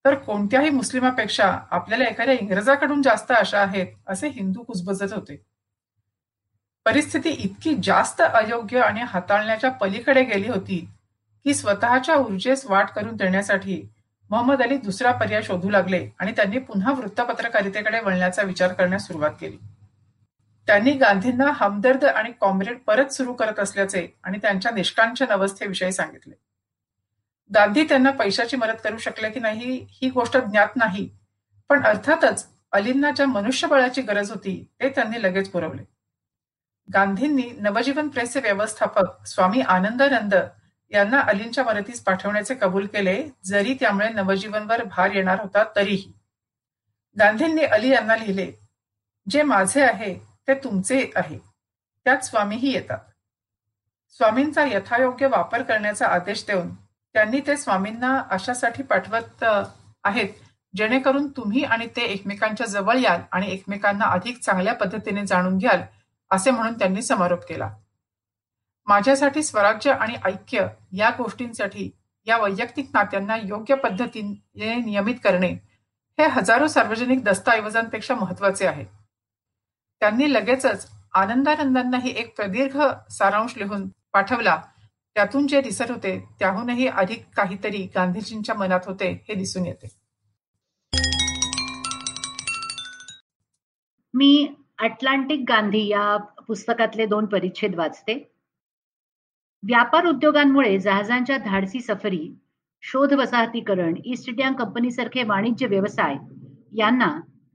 तर 0.04 0.14
कोणत्याही 0.14 0.70
मुस्लिमापेक्षा 0.70 1.58
आपल्याला 1.70 2.04
एखाद्या 2.04 2.34
इंग्रजाकडून 2.34 3.02
जास्त 3.02 3.30
आशा 3.30 3.60
आहेत 3.60 3.86
असे 4.06 4.28
हिंदू 4.28 4.62
कुजबजत 4.62 5.12
होते. 5.12 5.42
परिस्थिती 6.86 7.28
इतकी 7.28 7.74
जास्त 7.82 8.20
अयोग्य 8.22 8.80
आणि 8.80 9.00
हाताळण्याच्या 9.02 9.70
पलीकडे 9.70 10.22
गेली 10.24 10.48
होती 10.48 10.78
की 11.44 11.54
स्वतःच्या 11.54 12.14
ऊर्जेस 12.14 12.64
वाट 12.66 12.90
करून 12.90 13.16
देण्यासाठी 13.16 13.80
मोहम्मद 14.30 14.62
अली 14.62 14.76
दुसरा 14.76 15.12
पर्याय 15.12 15.42
शोधू 15.42 15.70
लागले 15.70 16.08
आणि 16.18 16.32
त्यांनी 16.32 16.58
पुन्हा 16.58 16.92
वृत्तपत्रकारितेकडे 16.92 18.00
वळण्याचा 18.00 18.42
विचार 18.42 18.72
करण्यास 18.72 19.06
सुरुवात 19.06 19.30
केली. 19.40 19.56
त्यांनी 20.68 20.92
गांधींना 20.92 21.50
हमदर्द 21.54 22.04
आणि 22.04 22.32
कॉम्रेड 22.40 22.78
परत 22.86 23.12
सुरू 23.12 23.32
करत 23.32 23.58
असल्याचे 23.60 24.06
आणि 24.22 24.38
त्यांच्या 24.42 24.72
निष्कांचन 24.72 25.26
अवस्थेविषयी 25.26 25.92
सांगितले. 25.92 26.34
गांधी 27.50 27.84
त्यांना 27.84 28.10
पैशाची 28.10 28.56
मदत 28.56 28.80
करू 28.84 28.98
शकले 28.98 29.30
की 29.30 29.40
नाही 29.40 29.86
ही 29.90 30.10
गोष्ट 30.10 30.36
ज्ञात 30.36 30.76
नाही 30.76 31.08
पण 31.70 31.82
अर्थातच 31.82 32.46
अलींना 32.72 33.10
ज्या 33.10 33.26
मनुष्यबळाची 33.26 34.02
गरज 34.02 34.30
होती 34.30 34.62
ते 34.80 34.88
त्यांनी 34.88 35.22
लगेच 35.22 35.50
पुरवले. 35.50 35.95
गांधींनी 36.88 37.50
नवजीवन 37.58 38.08
प्रेसचे 38.08 38.40
व्यवस्थापक 38.40 39.26
स्वामी 39.26 39.60
आनंदानंद 39.60 40.34
यांना 40.90 41.20
अलींच्या 41.20 41.64
मदतीस 41.64 42.02
पाठवण्याचे 42.04 42.54
कबूल 42.54 42.86
केले. 42.86 43.22
जरी 43.44 43.74
त्यामुळे 43.74 44.08
नवजीवनवर 44.08 44.82
भार 44.84 45.10
येणार 45.10 45.40
होता 45.40 45.64
तरीही. 45.76 46.12
गांधींनी 47.16 47.62
अली 47.62 47.88
यांना 47.88 48.16
लिहिले 48.16 48.50
जे 49.26 49.42
माझे 49.42 49.82
आहे 49.82 50.14
ते 50.48 50.54
तुमचे 50.54 51.10
आहे. 51.16 51.38
त्यात 52.06 52.24
स्वामीही 52.24 52.72
येतात. 52.72 52.98
स्वामींचा 54.18 54.64
यथायोग्य 54.64 55.26
वापर 55.26 55.62
करण्याचा 55.62 56.06
आदेश 56.06 56.44
देऊन 56.46 56.74
त्यांनी 57.14 57.40
ते 57.46 57.56
स्वामींना 57.56 58.22
अशासाठी 58.30 58.82
पाठवत 58.82 59.44
आहेत. 60.04 60.28
जेणेकरून 60.74 61.28
तुम्ही 61.30 61.62
आणि 61.64 61.86
ते 61.96 62.02
एकमेकांच्या 62.02 62.66
जवळ 62.66 62.98
याल 62.98 63.20
आणि 63.32 63.50
एकमेकांना 63.50 64.04
अधिक 64.04 64.40
चांगल्या 64.40 64.74
पद्धतीने 64.74 65.26
जाणून 65.26 65.58
घ्याल. 65.58 65.80
असे 66.30 66.50
म्हणून 66.50 66.78
त्यांनी 66.78 67.02
समारोप 67.02 67.40
केला. 67.48 67.76
माझ्यासाठी 68.86 69.42
स्वराज्य 69.42 69.92
आणि 69.92 70.14
ऐक्य 70.24 70.66
या 70.92 71.10
गोष्टींसाठी 71.10 71.90
या 72.26 72.36
वैयक्तिक 72.38 72.90
नात्यांना 72.94 73.36
योग्य 73.36 73.74
पद्धतीने 73.74 74.74
नियमित 74.74 75.14
करणे 75.24 75.52
हे 76.18 76.26
हजारो 76.26 76.66
सार्वजनिक 76.66 77.24
दस्तऐवजांपेक्षा 77.24 78.14
महत्त्वाचे 78.14 78.66
आहे. 78.66 78.84
त्यांनी 80.00 80.32
लगेचच 80.32 80.90
आनंदानंदांनाही 81.14 82.10
एक 82.10 82.36
प्रदीर्घ 82.36 82.82
सारांश 83.10 83.56
लिहून 83.56 83.88
पाठवला. 83.88 84.62
त्यातून 85.14 85.46
जे 85.46 85.60
दिसत 85.60 85.90
होते 85.90 86.28
त्याहूनही 86.38 86.86
अधिक 86.86 87.26
काहीतरी 87.36 87.88
गांधीजींच्या 87.94 88.54
मनात 88.54 88.80
होते 88.86 89.24
हे 89.28 89.34
दिसून 89.34 89.66
येते. 89.66 89.88
मी 94.14 94.54
अटलांटिक 94.78 95.44
गांधी 95.48 95.86
या 95.88 96.16
पुस्तकातले 96.48 97.06
दोन 97.06 97.26
परिच्छेद 97.26 97.74
वाचते. 97.74 98.14
व्यापार 99.62 100.06
उद्योगांमुळे 100.06 100.78
जहाजांच्या 100.78 101.36
धाडसी 101.38 101.80
सफरी 101.80 102.28
शोध 102.82 103.12
वसाहतीकरण 103.12 103.94
ईस्ट 104.04 104.28
इंडिया 104.28 104.50
कंपनीसारखे 104.52 105.22
वाणिज्य 105.22 105.66
व्यवसाय 105.66 106.16
यांना 106.76 107.08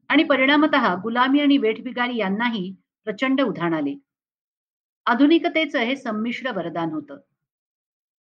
आणि 0.10 0.24
परिणामत 0.24 0.76
गुलामी 1.04 1.40
आणि 1.40 1.58
वेठबिगारी 1.58 2.18
यांनाही 2.18 2.72
प्रचंड 3.08 3.42
उधाण 3.42 3.74
आले. 3.74 3.94
आधुनिकतेचं 5.06 5.80
हे 5.80 5.96
संमिश्र 5.96 6.52
वरदान 6.52 6.90
होतं. 6.90 7.18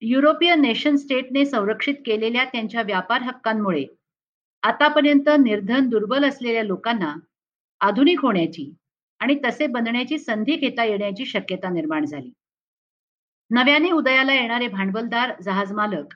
युरोपियन 0.01 0.61
नेशन 0.61 0.95
स्टेटने 0.95 1.45
संरक्षित 1.45 1.95
केलेल्या 2.05 2.45
त्यांच्या 2.45 2.81
व्यापार 2.81 3.21
हक्कांमुळे 3.21 3.85
आतापर्यंत 4.63 5.29
निर्धन 5.39 5.89
दुर्बल 5.89 6.25
असलेल्या 6.25 6.63
लोकांना 6.63 7.13
आधुनिक 7.81 8.21
होण्याची 8.21 8.71
आणि 9.21 9.35
तसे 9.45 9.67
बनण्याची 9.67 10.17
संधी 10.19 10.55
घेता 10.55 10.83
येण्याची 10.83 11.25
शक्यता 11.25 11.69
निर्माण 11.69 12.05
झाली. 12.05 12.31
नव्याने 13.51 13.91
उदयाला 13.91 14.33
येणारे 14.33 14.67
भांडवलदार 14.67 15.33
जहाज 15.41 15.71
मालक 15.73 16.13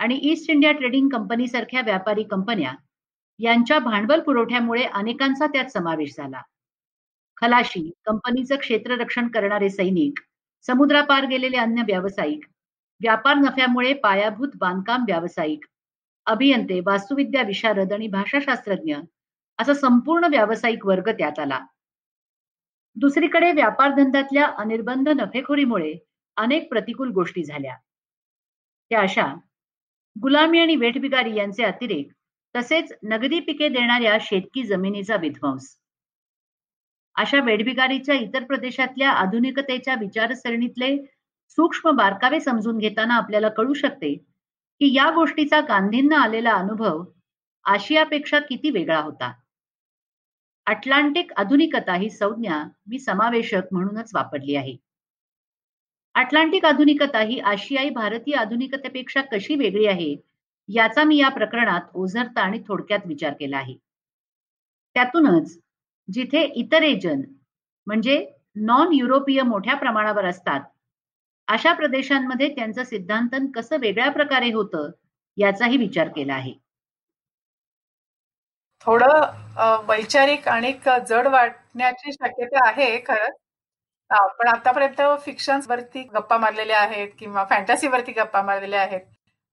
आणि 0.00 0.18
ईस्ट 0.22 0.50
इंडिया 0.50 0.72
ट्रेडिंग 0.72 1.08
कंपनी 1.08 1.46
सारख्या 1.48 1.80
व्यापारी 1.80 2.22
कंपन्या 2.22 2.72
यांच्या 3.40 3.78
भांडवल 3.78 4.20
पुरवठ्यामुळे 4.20 4.82
अनेकांचा 4.84 5.46
त्यात 5.46 5.70
समावेश 5.70 6.14
झाला. 6.16 6.40
खलाशी 7.36 7.90
कंपनीचं 8.06 8.56
क्षेत्ररक्षण 8.56 9.28
करणारे 9.28 9.68
सैनिक 9.70 10.20
समुद्रापार 10.68 11.26
गेलेले 11.26 11.56
अन्य 11.56 11.82
व्यावसायिक 11.82 12.44
व्यापार 13.00 13.34
नफ्यामुळे 13.34 13.92
पायाभूत 13.94 14.48
बांधकाम 14.54 15.04
व्यावसायिक 15.06 15.64
अभियंते 16.26 16.80
वास्तुविद्या 16.80 17.42
विशारद 17.42 17.92
आणि 17.92 18.08
भाषाशास्त्रज्ञ 18.08 18.96
असा 19.58 19.74
संपूर्ण 19.74 20.24
व्यावसायिक 20.30 20.86
वर्ग 20.86 21.08
त्यात 21.08 21.38
आला. 21.38 21.58
दुसरीकडे 22.96 23.52
व्यापार 23.52 23.90
धंद्यातल्या 23.94 24.46
अनिर्बंध 24.58 25.08
नफेखोरीमुळे 25.08 25.94
अनेक 26.36 26.68
प्रतिकूल 26.70 27.10
गोष्टी 27.10 27.44
झाल्या. 27.44 27.74
त्या 28.90 29.00
अशा 29.00 29.26
गुलामी 30.16 30.60
आणि 30.60 30.76
वेठबिगारी 30.76 31.34
यांचे 31.36 31.64
अतिरेक 31.64 32.10
तसेच 32.54 32.92
नगदी 33.02 33.40
पिके 33.40 33.68
देणाऱ्या 33.68 34.16
शेतकी 34.20 34.62
जमिनीचा 34.62 35.16
विध्वंस. 35.16 35.76
अशा 37.16 37.40
वेठबिगारीच्या 37.40 38.14
इतर 38.14 38.44
प्रदेशातल्या 38.44 39.10
आधुनिकतेच्या 39.10 39.94
विचारसरणीतले 39.94 40.96
सूक्ष्म 41.48 41.90
बारकावे 41.90 42.40
समजून 42.40 42.78
घेताना 42.78 43.14
आपल्याला 43.14 43.48
कळू 43.48 43.74
शकते 43.74 44.14
की 44.80 44.94
या 44.94 45.10
गोष्टीचा 45.10 45.60
गांधींना 45.60 46.18
आलेला 46.18 46.52
अनुभव 46.52 47.02
आशियापेक्षा 47.64 48.38
किती 48.38 48.70
वेगळा 48.70 49.00
होता. 49.00 49.32
अटलांटिक 50.70 51.32
आधुनिकता 51.36 51.94
ही 51.94 52.08
संज्ञा 52.10 52.62
मी 52.86 52.98
समावेशक 52.98 53.72
म्हणूनच 53.72 54.10
वापरली 54.14 54.54
आहे. 54.56 54.76
अटलांटिक 56.14 56.64
आधुनिकता 56.64 57.20
ही 57.20 57.38
आशियाई 57.40 57.90
भारतीय 57.90 58.34
आधुनिकतेपेक्षा 58.34 59.22
कशी 59.22 59.54
वेगळी 59.54 59.86
आहे 59.86 60.14
याचा 60.68 61.04
मी 61.04 61.16
या 61.16 61.28
प्रकरणात 61.28 61.80
ओझरता 61.94 62.40
आणि 62.40 62.60
थोडक्यात 62.68 63.06
विचार 63.06 63.32
केला 63.32 63.56
आहे. 63.56 63.74
त्यातूनच 64.96 65.58
जिथे 66.08 66.44
इतर 66.54 66.82
एजन 66.82 67.22
म्हणजे 67.86 68.24
नॉन 68.56 68.92
युरोपीय 68.92 69.42
मोठ्या 69.42 69.74
प्रमाणावर 69.74 70.24
असतात 70.24 70.60
अशा 71.48 71.72
प्रदेशांमध्ये 71.72 72.48
त्यांचं 72.54 72.84
सिद्धांतन 72.84 73.50
कसं 73.50 73.76
वेगळ्या 73.80 74.10
प्रकारे 74.10 74.52
होतं 74.52 74.90
याचाही 75.36 75.76
विचार 75.76 76.08
केला 76.08 76.34
आहे. 76.34 76.52
थोडं 78.86 79.20
वैचारिक 79.88 80.48
आणि 80.48 80.72
जड 81.08 81.26
वाटण्याची 81.26 82.12
शक्यता 82.12 82.66
आहे 82.68 82.96
खरंच. 83.06 83.34
पण 84.38 84.48
आतापर्यंत 84.48 85.00
फिक्शन 85.24 85.60
वरती 85.68 86.02
गप्पा 86.14 86.38
मारलेल्या 86.38 86.78
आहेत 86.80 87.08
किंवा 87.18 87.44
फॅन्टसीवरती 87.50 88.12
गप्पा 88.12 88.42
मारलेल्या 88.42 88.80
आहेत. 88.82 89.00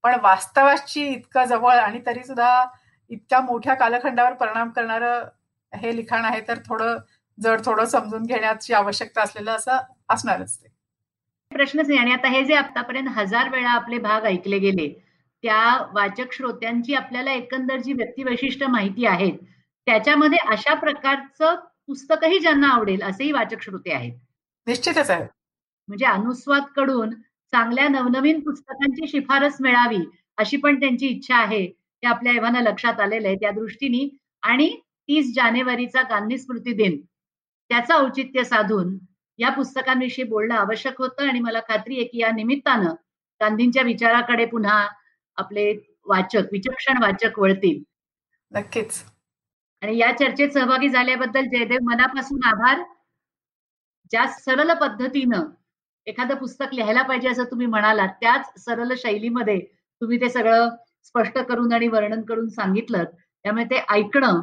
पण 0.04 0.16
वास्तवाची 0.24 1.06
इतकं 1.08 1.46
जवळ 1.46 1.76
आणि 1.76 2.00
तरी 2.06 2.24
सुद्धा 2.24 2.66
इतक्या 3.10 3.40
मोठ्या 3.42 3.74
कालखंडावर 3.76 4.34
परिणाम 4.36 4.70
करणारं 4.70 5.28
हे 5.74 5.96
लिखाण 5.96 6.26
आहे 6.26 6.42
तर 6.48 6.58
थोडं 6.68 6.98
जड 7.38 7.62
थोडं 7.66 7.86
समजून 7.86 8.24
घेण्याची 8.26 8.74
आवश्यकता 8.74 9.22
असलेलं 9.22 9.52
असं 9.52 9.78
असणारच 10.10 10.56
ते. 10.56 10.68
प्रश्नच 11.52 11.88
नाही. 11.88 12.00
आणि 12.00 12.12
आता 12.12 12.30
हे 12.30 12.44
जे 12.46 12.56
आतापर्यंत 12.56 13.08
हजार 13.16 13.50
वेळा 13.50 13.70
आपले 13.72 13.98
भाग 14.00 14.26
ऐकले 14.26 14.58
गेले 14.60 14.88
त्या 15.44 15.60
वाचक 15.94 16.34
श्रोत्यांची 16.34 16.94
आपल्याला 16.96 17.32
एकंदर 17.32 17.78
जी 17.78 17.94
व्यक्तिवैशिष्ट्य 17.94 18.68
माहिती 18.68 19.06
आहेत 19.06 19.38
त्याच्यामध्ये 19.88 20.38
अशा 20.52 20.74
प्रकारचं 20.74 21.56
पुस्तकही 21.88 22.40
ज्यांना 22.40 22.68
आवडेल 22.68 23.02
असेही 23.02 23.32
वाचक 23.32 23.62
श्रोते 23.62 23.94
आहेत. 23.94 24.14
निश्चितच 24.68 25.10
आहे. 25.10 25.26
म्हणजे 25.88 26.06
अनुस्वादकडून 26.06 27.10
चांगल्या 27.54 27.88
नवनवीन 27.88 28.40
पुस्तकांची 28.40 29.08
शिफारस 29.08 29.58
मिळावी 29.62 30.00
अशी 30.38 30.58
पण 30.58 30.80
त्यांची 30.80 31.08
इच्छा 31.08 31.36
आहे 31.36 31.68
ते 31.68 32.08
आपल्या 32.08 32.34
एव्हाना 32.34 32.62
लक्षात 32.62 33.00
आलेलं 33.00 33.28
आहे. 33.28 33.36
त्या 33.36 33.52
दृष्टीने 33.52 34.08
आणि 34.42 34.70
तीस 35.10 35.34
जानेवारीचा 35.36 36.02
गांधी 36.02 36.38
स्मृती 36.38 36.74
दिन 36.74 37.00
त्याचं 37.70 37.94
औचित्य 37.94 38.44
साधून 38.44 38.98
या 39.40 39.50
पुस्तकांविषयी 39.50 40.26
बोलणं 40.26 40.56
आवश्यक 40.56 41.02
होतं 41.02 41.28
आणि 41.28 41.40
मला 41.40 41.60
खात्री 41.60 41.96
आहे 41.96 42.04
की 42.04 42.18
या 42.18 42.32
निमित्तानं 42.32 42.94
गांधींच्या 43.42 43.84
विचाराकडे 43.84 44.46
पुन्हा 44.46 44.88
आपले 45.36 45.74
वाचक 46.06 46.52
विचक्षण 46.52 47.04
वाचक 47.04 47.40
वळतील. 47.40 47.84
नक्कीच. 48.52 49.04
आणि 49.84 49.98
या 49.98 50.12
चर्चेत 50.12 50.50
सहभागी 50.50 50.90
झाल्याबद्दल 50.90 51.46
जयदेव 51.46 51.80
मनापासून 51.84 52.40
आभार. 52.44 52.84
ज्या 54.12 54.28
सरळ 54.28 54.74
पद्धतीनं 54.74 55.40
एखादं 56.06 56.36
पुस्तक 56.36 56.66
लिहायला 56.74 57.02
पाहिजे 57.02 57.30
असं 57.30 57.44
तुम्ही 57.44 57.68
म्हणालात 57.68 58.08
त्याच 58.08 58.64
सरळ 58.66 58.88
शैलीमध्ये 58.98 59.60
तुम्ही 60.02 60.22
ते 60.22 60.30
सगळं 60.30 60.70
स्पष्ट 61.04 61.38
करून 61.38 61.74
आणि 61.74 61.88
वर्णन 61.88 62.22
करून 62.22 62.50
सांगितलं. 62.50 63.04
त्यामुळे 63.44 63.66
ते 63.66 63.86
ऐकणं 63.90 64.42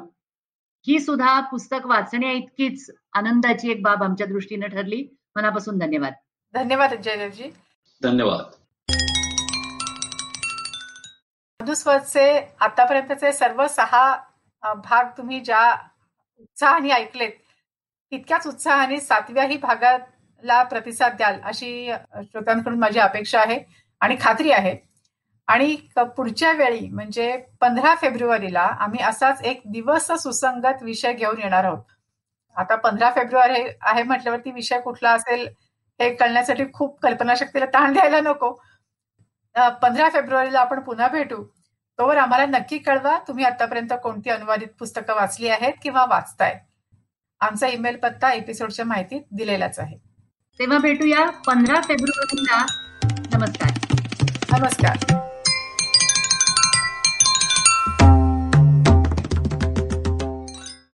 ही 0.87 1.01
सुद्धा 1.01 1.41
पुस्तक 1.41 1.87
वाचण्या 1.87 2.33
इतकीच 2.33 2.91
आनंदाची 3.13 3.71
एक 3.71 3.83
बाब 3.83 4.03
आमच्या 4.03 4.27
दृष्टीने 4.27 4.67
ठरली. 4.67 5.17
मनापासून 5.37 5.79
धन्यवाद. 5.79 6.13
धन्यवाद 6.55 6.95
जयदेवजी. 6.95 7.51
धन्यवाद. 8.03 8.45
मधुस्वरचे 11.63 12.55
आतापर्यंतचे 12.61 13.33
सर्व 13.33 13.67
सहा 13.67 14.34
भाग 14.65 15.09
तुम्ही 15.19 15.41
ज्या 15.41 15.71
उत्साहाने 16.41 16.91
ऐकलेत 16.91 17.33
तितक्याच 18.13 18.47
उत्साहाने 18.47 19.01
सातव्याही 19.01 19.57
भागाला 19.57 20.63
प्रतिसाद 20.63 21.17
द्याल 21.17 21.41
अशी 21.45 21.91
श्रोत्यांकडून 22.15 22.79
माझी 22.79 22.99
अपेक्षा 23.01 23.41
आहे 23.41 23.59
आणि 24.01 24.17
खात्री 24.21 24.51
आहे. 24.53 24.77
आणि 25.49 25.75
पुढच्या 26.17 26.53
वेळी 26.53 26.89
म्हणजे 26.89 27.37
पंधरा 27.61 27.95
फेब्रुवारीला 28.01 28.63
आम्ही 28.81 29.03
असाच 29.05 29.43
एक 29.45 29.61
दिवस 29.73 30.11
सुसंगत 30.23 30.83
विषय 30.83 31.13
घेऊन 31.13 31.39
येणार 31.39 31.65
आहोत. 31.65 31.83
आता 32.57 32.77
पंधरा 32.77 33.11
फेब्रुवारी 33.15 33.63
आहे 33.83 34.03
म्हटल्यावरती 34.03 34.51
विषय 34.51 34.81
कुठला 34.81 35.11
असेल 35.13 35.47
हे 36.01 36.15
कळण्यासाठी 36.15 36.65
खूप 36.75 36.99
कल्पनाशक्तीला 37.01 37.67
ताण 37.75 37.93
द्यायला 37.93 38.21
नको. 38.21 38.53
पंधरा 39.83 40.09
फेब्रुवारीला 40.13 40.61
आपण 40.61 40.81
पुन्हा 40.81 41.09
भेटू. 41.09 41.43
तोवर 41.99 42.17
आम्हाला 42.17 42.47
नक्की 42.47 42.79
कळवा 42.79 43.19
तुम्ही 43.29 43.45
आतापर्यंत 43.45 43.93
कोणती 44.03 44.31
अनुवादित 44.31 44.67
पुस्तकं 44.79 45.15
वाचली 45.15 45.49
आहेत 45.49 45.73
किंवा 45.83 46.05
वाचताय 46.05 46.61
आमचा 47.41 47.67
ईमेल 47.67 47.97
पत्ता 47.97 48.33
एपिसोडच्या 48.33 48.85
माहितीत 48.85 49.21
दिलेलाच 49.31 49.79
आहे. 49.79 49.97
तेव्हा 50.59 50.79
भेटूया 50.79 51.31
पंधरा 51.31 51.81
फेब्रुवारीला. 51.81 52.67
नमस्कार. 53.37 53.71
नमस्कार. 54.59 55.19